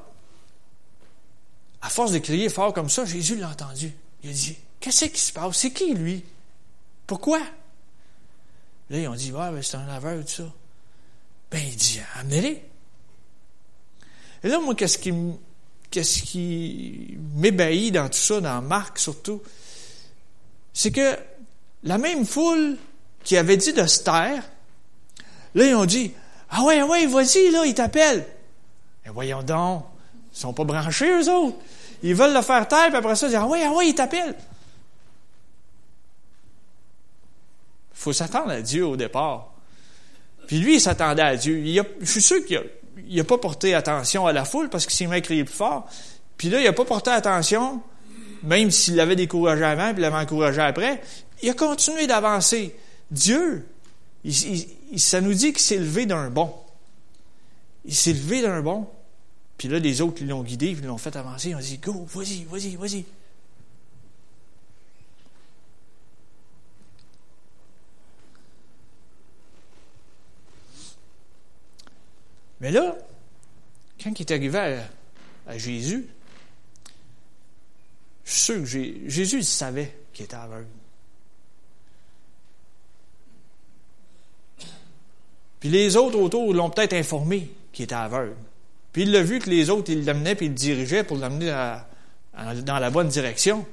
à 1.82 1.90
force 1.90 2.12
de 2.12 2.20
crier 2.20 2.50
fort 2.50 2.74
comme 2.74 2.90
ça, 2.90 3.06
Jésus 3.06 3.38
l'a 3.38 3.50
entendu. 3.50 3.94
Il 4.24 4.30
a 4.30 4.34
dit, 4.34 4.58
qu'est-ce 4.80 5.06
qui 5.06 5.22
se 5.22 5.32
passe? 5.32 5.58
C'est 5.58 5.72
qui, 5.72 5.94
lui? 5.94 6.24
Pourquoi? 7.08 7.40
Là, 8.90 9.00
ils 9.00 9.08
ont 9.08 9.16
dit, 9.16 9.32
ouais, 9.32 9.52
ben, 9.52 9.62
c'est 9.62 9.78
un 9.78 9.88
laveur, 9.88 10.24
tout 10.26 10.32
ça. 10.32 10.54
Ben, 11.52 11.62
il 11.66 11.76
dit, 11.76 12.02
amenez-les. 12.16 12.64
Et 14.46 14.48
là, 14.48 14.60
moi, 14.60 14.76
qu'est-ce 14.76 15.00
qui, 15.00 15.12
m'ébahit 17.36 17.92
dans 17.92 18.08
tout 18.08 18.20
ça, 18.20 18.40
dans 18.40 18.62
Marc 18.62 19.00
surtout, 19.00 19.42
c'est 20.72 20.92
que 20.92 21.18
la 21.82 21.98
même 21.98 22.28
foule 22.28 22.78
qui 23.24 23.38
avait 23.38 23.58
dit 23.58 23.74
de 23.74 23.88
se 23.88 24.04
taire, 24.04 24.44
là, 25.56 25.66
ils 25.66 25.74
ont 25.74 25.88
dit, 25.88 26.12
ah 26.52 26.62
ouais, 26.62 26.80
ah 26.80 26.86
ouais, 26.86 27.08
vas-y, 27.08 27.50
là, 27.50 27.66
ils 27.66 27.74
t'appellent. 27.74 28.24
Mais 29.04 29.12
voyons 29.12 29.42
donc, 29.42 29.84
ils 30.32 30.38
sont 30.38 30.54
pas 30.54 30.64
branchés, 30.64 31.10
eux 31.10 31.28
autres. 31.28 31.58
Ils 32.04 32.14
veulent 32.14 32.36
le 32.36 32.44
faire 32.44 32.68
taire, 32.68 32.90
puis 32.90 32.98
après 32.98 33.16
ça, 33.16 33.26
ils 33.26 33.30
disent, 33.30 33.40
ah 33.42 33.48
ouais, 33.48 33.64
ah 33.66 33.72
ouais, 33.72 33.88
ils 33.88 33.96
t'appellent. 33.96 34.36
Il 37.94 37.98
faut 37.98 38.14
s'attendre 38.14 38.52
à 38.52 38.62
Dieu 38.62 38.86
au 38.86 38.96
départ. 38.96 39.54
Puis 40.46 40.60
lui, 40.60 40.76
il 40.76 40.82
s'attendait 40.82 41.24
à 41.24 41.36
Dieu. 41.36 41.64
je 42.00 42.06
suis 42.06 42.22
sûr 42.22 42.46
qu'il 42.46 42.62
n'a 43.10 43.24
pas 43.24 43.38
porté 43.38 43.74
attention 43.74 44.28
à 44.28 44.34
la 44.34 44.46
foule 44.46 44.70
parce 44.70 44.86
qu'il 44.86 44.96
s'est 44.96 45.08
mis 45.08 45.16
à 45.16 45.22
crier 45.22 45.44
plus 45.44 45.54
fort. 45.54 45.88
Puis 46.38 46.50
là, 46.50 46.60
il 46.60 46.64
n'a 46.64 46.74
pas 46.74 46.86
porté 46.86 47.12
attention, 47.12 47.82
même 48.44 48.72
s'il 48.72 48.96
l'avait 48.96 49.16
découragé 49.16 49.64
avant, 49.64 49.94
puis 49.94 50.02
l'avait 50.02 50.18
encouragé 50.18 50.62
après. 50.62 51.02
Il 51.42 51.50
a 51.50 51.54
continué 51.54 52.08
d'avancer. 52.08 52.76
Dieu, 53.12 53.68
ça 54.98 55.22
nous 55.22 55.34
dit 55.34 55.54
qu'il 55.54 55.62
s'est 55.62 55.78
levé 55.78 56.06
d'un 56.06 56.30
bon. 56.30 56.54
Il 57.86 57.96
s'est 57.96 58.14
levé 58.14 58.42
d'un 58.42 58.62
bon. 58.62 58.88
Puis 59.58 59.68
là, 59.68 59.80
les 59.80 60.02
autres, 60.02 60.24
l'ont 60.24 60.44
guidé, 60.44 60.68
ils 60.68 60.86
l'ont 60.86 60.98
fait 60.98 61.16
avancer. 61.16 61.50
Ils 61.50 61.56
ont 61.56 61.60
dit, 61.60 61.78
go, 61.78 62.06
vas-y, 62.14 62.44
vas-y, 62.44 62.76
vas-y. 62.76 63.06
Mais 72.66 72.72
là, 72.72 72.98
quand 74.04 74.20
il 74.20 74.22
est 74.22 74.32
arrivé 74.32 74.82
à, 75.46 75.56
Jésus, 75.56 76.08
je 78.24 78.32
suis 78.32 78.42
sûr 78.42 78.64
que 78.64 79.08
Jésus 79.08 79.44
savait 79.44 79.96
qu'il 80.12 80.26
était 80.26 80.36
aveugle. 80.36 80.66
Puis 85.60 85.70
les 85.70 85.96
autres 85.96 86.18
autour 86.18 86.56
l'ont 86.56 86.72
peut-être 86.72 86.94
informé 86.94 87.52
qu'il 87.72 87.84
était 87.84 87.94
aveugle. 87.94 88.36
Puis 88.94 89.04
il 89.04 89.12
l'a 89.12 89.22
vu 89.22 89.38
que 89.38 89.52
les 89.52 89.70
autres, 89.70 89.92
ils 89.92 90.04
l'amenaient 90.04 90.34
puis 90.34 90.48
ils 90.48 90.50
le 90.50 90.56
dirigeaient 90.56 91.04
pour 91.04 91.18
l'amener 91.18 91.52
dans 92.34 92.80
la 92.80 92.90
bonne 92.90 93.10
direction. 93.10 93.64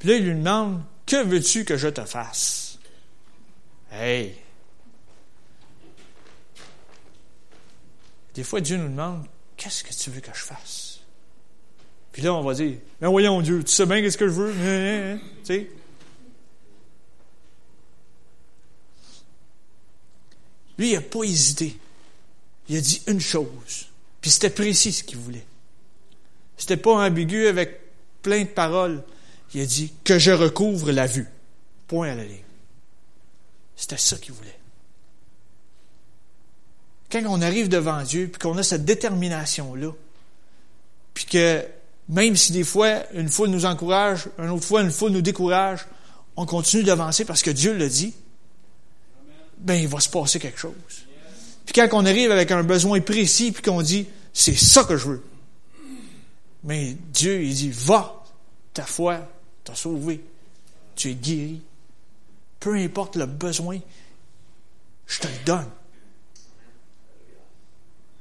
Puis 0.00 0.08
là, 0.08 0.16
il 0.16 0.24
lui 0.24 0.34
demande 0.34 0.82
Que 1.06 1.22
veux-tu 1.22 1.64
que 1.64 1.76
je 1.76 1.86
te 1.86 2.04
fasse 2.04 2.71
Hey 3.92 4.34
Des 8.34 8.42
fois, 8.42 8.60
Dieu 8.60 8.78
nous 8.78 8.88
demande 8.88 9.26
Qu'est-ce 9.56 9.84
que 9.84 9.92
tu 9.92 10.10
veux 10.10 10.20
que 10.20 10.34
je 10.34 10.42
fasse? 10.42 11.00
Puis 12.10 12.22
là, 12.22 12.34
on 12.34 12.42
va 12.42 12.54
dire 12.54 12.78
Mais 13.00 13.08
voyons, 13.08 13.40
Dieu, 13.42 13.62
tu 13.62 13.70
sais 13.70 13.86
bien 13.86 14.00
qu'est-ce 14.00 14.16
que 14.16 14.26
je 14.26 14.32
veux? 14.32 14.52
Hein, 14.52 14.56
hein, 14.64 15.14
hein, 15.14 15.20
Tu 15.44 15.46
sais? 15.46 15.70
Lui, 20.78 20.90
il 20.90 20.94
n'a 20.94 21.02
pas 21.02 21.22
hésité. 21.22 21.76
Il 22.68 22.76
a 22.76 22.80
dit 22.80 23.02
une 23.06 23.20
chose. 23.20 23.88
Puis 24.22 24.30
c'était 24.30 24.50
précis 24.50 24.92
ce 24.92 25.04
qu'il 25.04 25.18
voulait. 25.18 25.44
C'était 26.56 26.78
pas 26.78 27.06
ambigu 27.06 27.46
avec 27.46 27.80
plein 28.22 28.42
de 28.42 28.48
paroles. 28.48 29.02
Il 29.54 29.60
a 29.60 29.66
dit 29.66 29.92
que 30.02 30.18
je 30.18 30.30
recouvre 30.30 30.90
la 30.90 31.06
vue. 31.06 31.28
Point 31.88 32.12
à 32.12 32.14
la 32.14 32.24
ligne. 32.24 32.42
C'était 33.82 33.96
ça 33.96 34.16
qu'il 34.16 34.32
voulait. 34.32 34.60
Quand 37.10 37.20
on 37.26 37.42
arrive 37.42 37.68
devant 37.68 38.00
Dieu, 38.04 38.28
puis 38.28 38.38
qu'on 38.38 38.56
a 38.56 38.62
cette 38.62 38.84
détermination-là, 38.84 39.90
puis 41.12 41.24
que 41.24 41.64
même 42.08 42.36
si 42.36 42.52
des 42.52 42.62
fois 42.62 43.02
une 43.12 43.28
foule 43.28 43.48
nous 43.48 43.66
encourage, 43.66 44.28
une 44.38 44.50
autre 44.50 44.64
fois 44.64 44.82
une 44.82 44.92
foule 44.92 45.10
nous 45.10 45.20
décourage, 45.20 45.84
on 46.36 46.46
continue 46.46 46.84
d'avancer 46.84 47.24
parce 47.24 47.42
que 47.42 47.50
Dieu 47.50 47.76
le 47.76 47.88
dit, 47.88 48.14
ben 49.58 49.74
il 49.74 49.88
va 49.88 49.98
se 49.98 50.08
passer 50.08 50.38
quelque 50.38 50.60
chose. 50.60 50.74
Puis 51.66 51.72
quand 51.74 51.88
on 51.90 52.06
arrive 52.06 52.30
avec 52.30 52.52
un 52.52 52.62
besoin 52.62 53.00
précis, 53.00 53.50
puis 53.50 53.64
qu'on 53.64 53.82
dit, 53.82 54.06
c'est 54.32 54.54
ça 54.54 54.84
que 54.84 54.96
je 54.96 55.08
veux. 55.08 55.24
Mais 56.62 56.96
Dieu, 57.12 57.42
il 57.42 57.52
dit, 57.52 57.70
va, 57.72 58.22
ta 58.74 58.84
foi 58.84 59.28
t'a 59.64 59.74
sauvé. 59.74 60.22
Tu 60.94 61.10
es 61.10 61.14
guéri. 61.14 61.62
Peu 62.62 62.76
importe 62.76 63.16
le 63.16 63.26
besoin, 63.26 63.80
je 65.08 65.18
te 65.18 65.26
le 65.26 65.44
donne. 65.44 65.68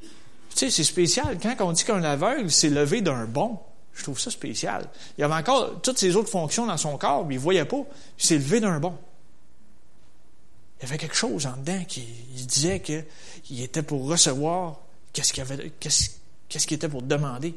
Tu 0.02 0.08
sais, 0.56 0.72
c'est 0.72 0.84
spécial. 0.84 1.38
Quand 1.40 1.56
on 1.62 1.72
dit 1.72 1.84
qu'un 1.84 2.04
aveugle 2.04 2.50
s'est 2.50 2.72
levé 2.72 3.02
d'un 3.02 3.26
bon, 3.26 3.60
je 3.94 4.02
trouve 4.02 4.20
ça 4.20 4.32
spécial. 4.32 4.90
Il 5.20 5.24
avait 5.24 5.36
encore 5.36 5.80
toutes 5.84 6.00
ses 6.00 6.16
autres 6.16 6.32
fonctions 6.32 6.66
dans 6.66 6.78
son 6.78 6.98
corps, 6.98 7.24
mais 7.28 7.36
il 7.36 7.38
ne 7.38 7.44
voyait 7.44 7.66
pas. 7.66 7.84
Il 8.18 8.26
s'est 8.26 8.40
levé 8.40 8.60
d'un 8.60 8.80
bon. 8.80 8.98
Il 10.80 10.86
y 10.86 10.88
avait 10.88 10.98
quelque 10.98 11.16
chose 11.16 11.46
en 11.46 11.56
dedans 11.58 11.84
qui 11.88 12.02
disait 12.02 12.80
qu'il 12.80 13.62
était 13.62 13.84
pour 13.84 14.08
recevoir 14.08 14.80
qu'est-ce 15.14 15.34
qu'il 15.34 15.44
avait, 15.44 15.72
qu'est-ce, 15.80 16.10
qu'est-ce 16.50 16.66
qu'il 16.66 16.78
était 16.78 16.90
pour 16.90 17.04
demander. 17.04 17.54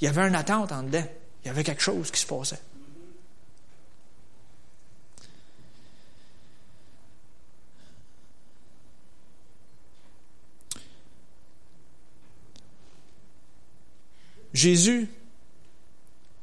Il 0.00 0.04
y 0.06 0.08
avait 0.08 0.26
une 0.26 0.34
attente 0.34 0.72
en 0.72 0.82
dedans. 0.82 1.04
Il 1.44 1.48
y 1.48 1.50
avait 1.50 1.62
quelque 1.62 1.82
chose 1.82 2.10
qui 2.10 2.22
se 2.22 2.26
passait. 2.26 2.58
Jésus, 14.62 15.08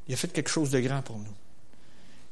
il 0.06 0.12
a 0.12 0.16
fait 0.18 0.30
quelque 0.30 0.50
chose 0.50 0.70
de 0.70 0.78
grand 0.80 1.00
pour 1.00 1.16
nous. 1.16 1.34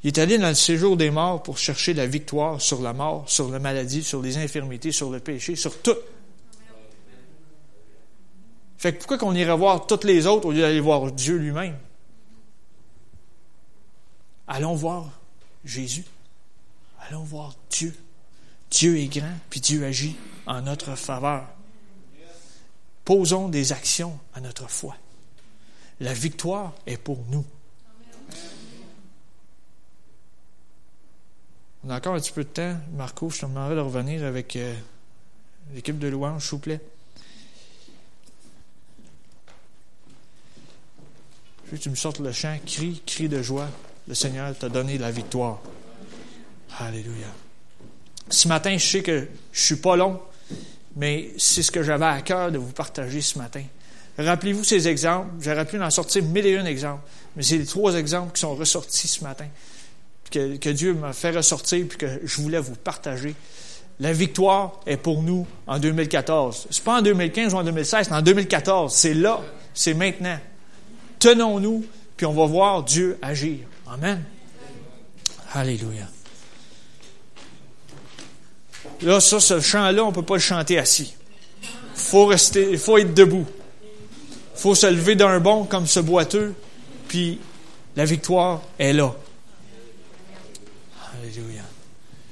Il 0.03 0.09
est 0.09 0.19
allé 0.19 0.37
dans 0.37 0.49
le 0.49 0.55
séjour 0.55 0.99
des 0.99 1.11
morts 1.11 1.43
pour 1.43 1.57
chercher 1.57 1.95
la 1.95 2.07
victoire 2.07 2.61
sur 2.61 2.83
la 2.83 2.93
mort, 2.93 3.25
sur 3.27 3.49
la 3.49 3.59
maladie, 3.59 4.05
sur 4.05 4.21
les 4.21 4.37
infirmités, 4.37 4.93
sur 4.93 5.11
le 5.11 5.19
péché, 5.19 5.57
sur 5.57 5.81
tout. 5.81 5.97
Fait 8.77 8.93
que 8.93 8.99
pourquoi 8.99 9.17
qu'on 9.17 9.35
irait 9.35 9.57
voir 9.57 9.87
toutes 9.87 10.05
les 10.05 10.27
autres 10.27 10.49
au 10.49 10.53
lieu 10.53 10.61
d'aller 10.61 10.79
voir 10.79 11.11
Dieu 11.11 11.37
lui-même? 11.37 11.79
Allons 14.47 14.75
voir 14.75 15.11
Jésus. 15.65 16.05
Allons 17.09 17.25
voir 17.25 17.55
Dieu. 17.71 17.97
Dieu 18.71 18.99
est 18.99 19.09
grand, 19.09 19.39
puis 19.49 19.61
Dieu 19.61 19.87
agit 19.87 20.17
en 20.47 20.61
notre 20.61 20.97
faveur. 20.97 21.47
Posons 23.07 23.49
des 23.49 23.73
actions 23.73 24.19
à 24.35 24.43
notre 24.43 24.69
foi. 24.69 24.95
La 26.01 26.13
victoire 26.13 26.75
est 26.87 26.97
pour 26.97 27.25
nous. 27.31 27.45
On 31.85 31.91
a 31.91 31.97
encore 31.97 32.15
un 32.15 32.21
petit 32.21 32.33
peu 32.33 32.45
de 32.45 32.49
temps. 32.49 32.77
Marco, 32.97 33.31
je 33.31 33.41
te 33.41 33.47
demanderai 33.47 33.75
de 33.75 33.81
revenir 33.81 34.25
avec 34.25 34.57
euh, 34.57 34.75
l'équipe 35.73 35.99
de 35.99 36.09
louange, 36.09 36.43
s'il 36.43 36.51
vous 36.53 36.59
plaît. 36.59 36.81
Je 41.65 41.71
veux 41.73 41.79
que 41.79 41.83
tu 41.83 41.91
me 41.91 41.95
sortes 41.97 42.21
le 42.21 42.33
chant, 42.33 42.57
crie, 42.65 43.03
crie 43.05 43.29
de 43.29 43.43
joie. 43.43 43.69
Le 44.07 44.15
Seigneur 44.15 44.57
t'a 44.57 44.69
donné 44.69 44.99
la 44.99 45.11
victoire. 45.11 45.61
Alléluia. 46.79 47.27
Ce 48.31 48.49
matin, 48.49 48.77
je 48.77 48.87
sais 48.87 49.03
que 49.03 49.29
je 49.53 49.61
suis 49.61 49.77
pas 49.77 49.97
long, 49.97 50.21
mais 50.97 51.33
c'est 51.39 51.63
ce 51.63 51.71
que 51.71 51.83
j'avais 51.83 52.07
à 52.07 52.23
cœur 52.23 52.53
de 52.53 52.59
vous 52.59 52.73
partager 52.73 53.21
ce 53.21 53.39
matin. 53.39 53.65
Rappelez-vous 54.19 54.65
ces 54.65 54.89
exemples. 54.89 55.29
J'aurais 55.41 55.65
pu 55.65 55.81
en 55.81 55.91
sortir 55.91 56.23
mille 56.25 56.47
et 56.47 56.57
un 56.57 56.67
exemples, 56.67 57.03
mais 57.37 57.43
c'est 57.43 57.59
les 57.59 57.67
trois 57.67 57.95
exemples 57.95 58.33
qui 58.33 58.41
sont 58.41 58.55
ressortis 58.55 59.09
ce 59.09 59.23
matin 59.23 59.47
que, 60.31 60.71
Dieu 60.71 60.95
m'a 60.95 61.13
fait 61.13 61.31
ressortir 61.31 61.87
puis 61.89 61.99
que 61.99 62.07
je 62.25 62.41
voulais 62.41 62.61
vous 62.61 62.75
partager. 62.75 63.35
La 64.01 64.13
victoire 64.13 64.81
est 64.87 64.97
pour 64.97 65.23
nous 65.23 65.47
en 65.67 65.79
2014. 65.79 66.69
C'est 66.71 66.85
pas 66.85 66.99
en 66.99 67.03
2015 67.03 67.55
ou 67.55 67.57
en 67.57 67.65
2016, 67.65 68.09
c'est 68.09 68.15
en 68.15 68.23
2014. 68.23 68.95
C'est 68.95 69.15
là, 69.15 69.41
c'est 69.75 69.95
maintenant. 69.95 70.39
Tenons-nous, 71.19 71.85
puis 72.17 72.27
on 72.27 72.33
va 72.33 72.47
voir 72.47 72.85
Dieu 72.85 73.19
agir. 73.23 73.59
Amen. 73.87 74.23
Alléluia. 75.53 76.07
Là, 79.03 79.21
ça, 79.21 79.41
ce 79.41 79.61
chant-là, 79.61 80.05
on 80.05 80.11
ne 80.11 80.15
peut 80.15 80.23
pas 80.23 80.35
le 80.35 80.41
chanter 80.41 80.79
assis. 80.79 81.15
Faut 81.95 82.27
rester, 82.27 82.69
il 82.71 82.79
faut 82.79 82.99
être 82.99 83.15
debout. 83.15 83.47
Faut 84.59 84.75
se 84.75 84.87
lever 84.87 85.15
d'un 85.15 85.39
bond 85.39 85.65
comme 85.65 85.87
ce 85.87 86.01
boiteux, 86.01 86.53
puis 87.07 87.39
la 87.95 88.05
victoire 88.05 88.61
est 88.79 88.93
là. 88.93 89.15
Alléluia. 91.15 91.63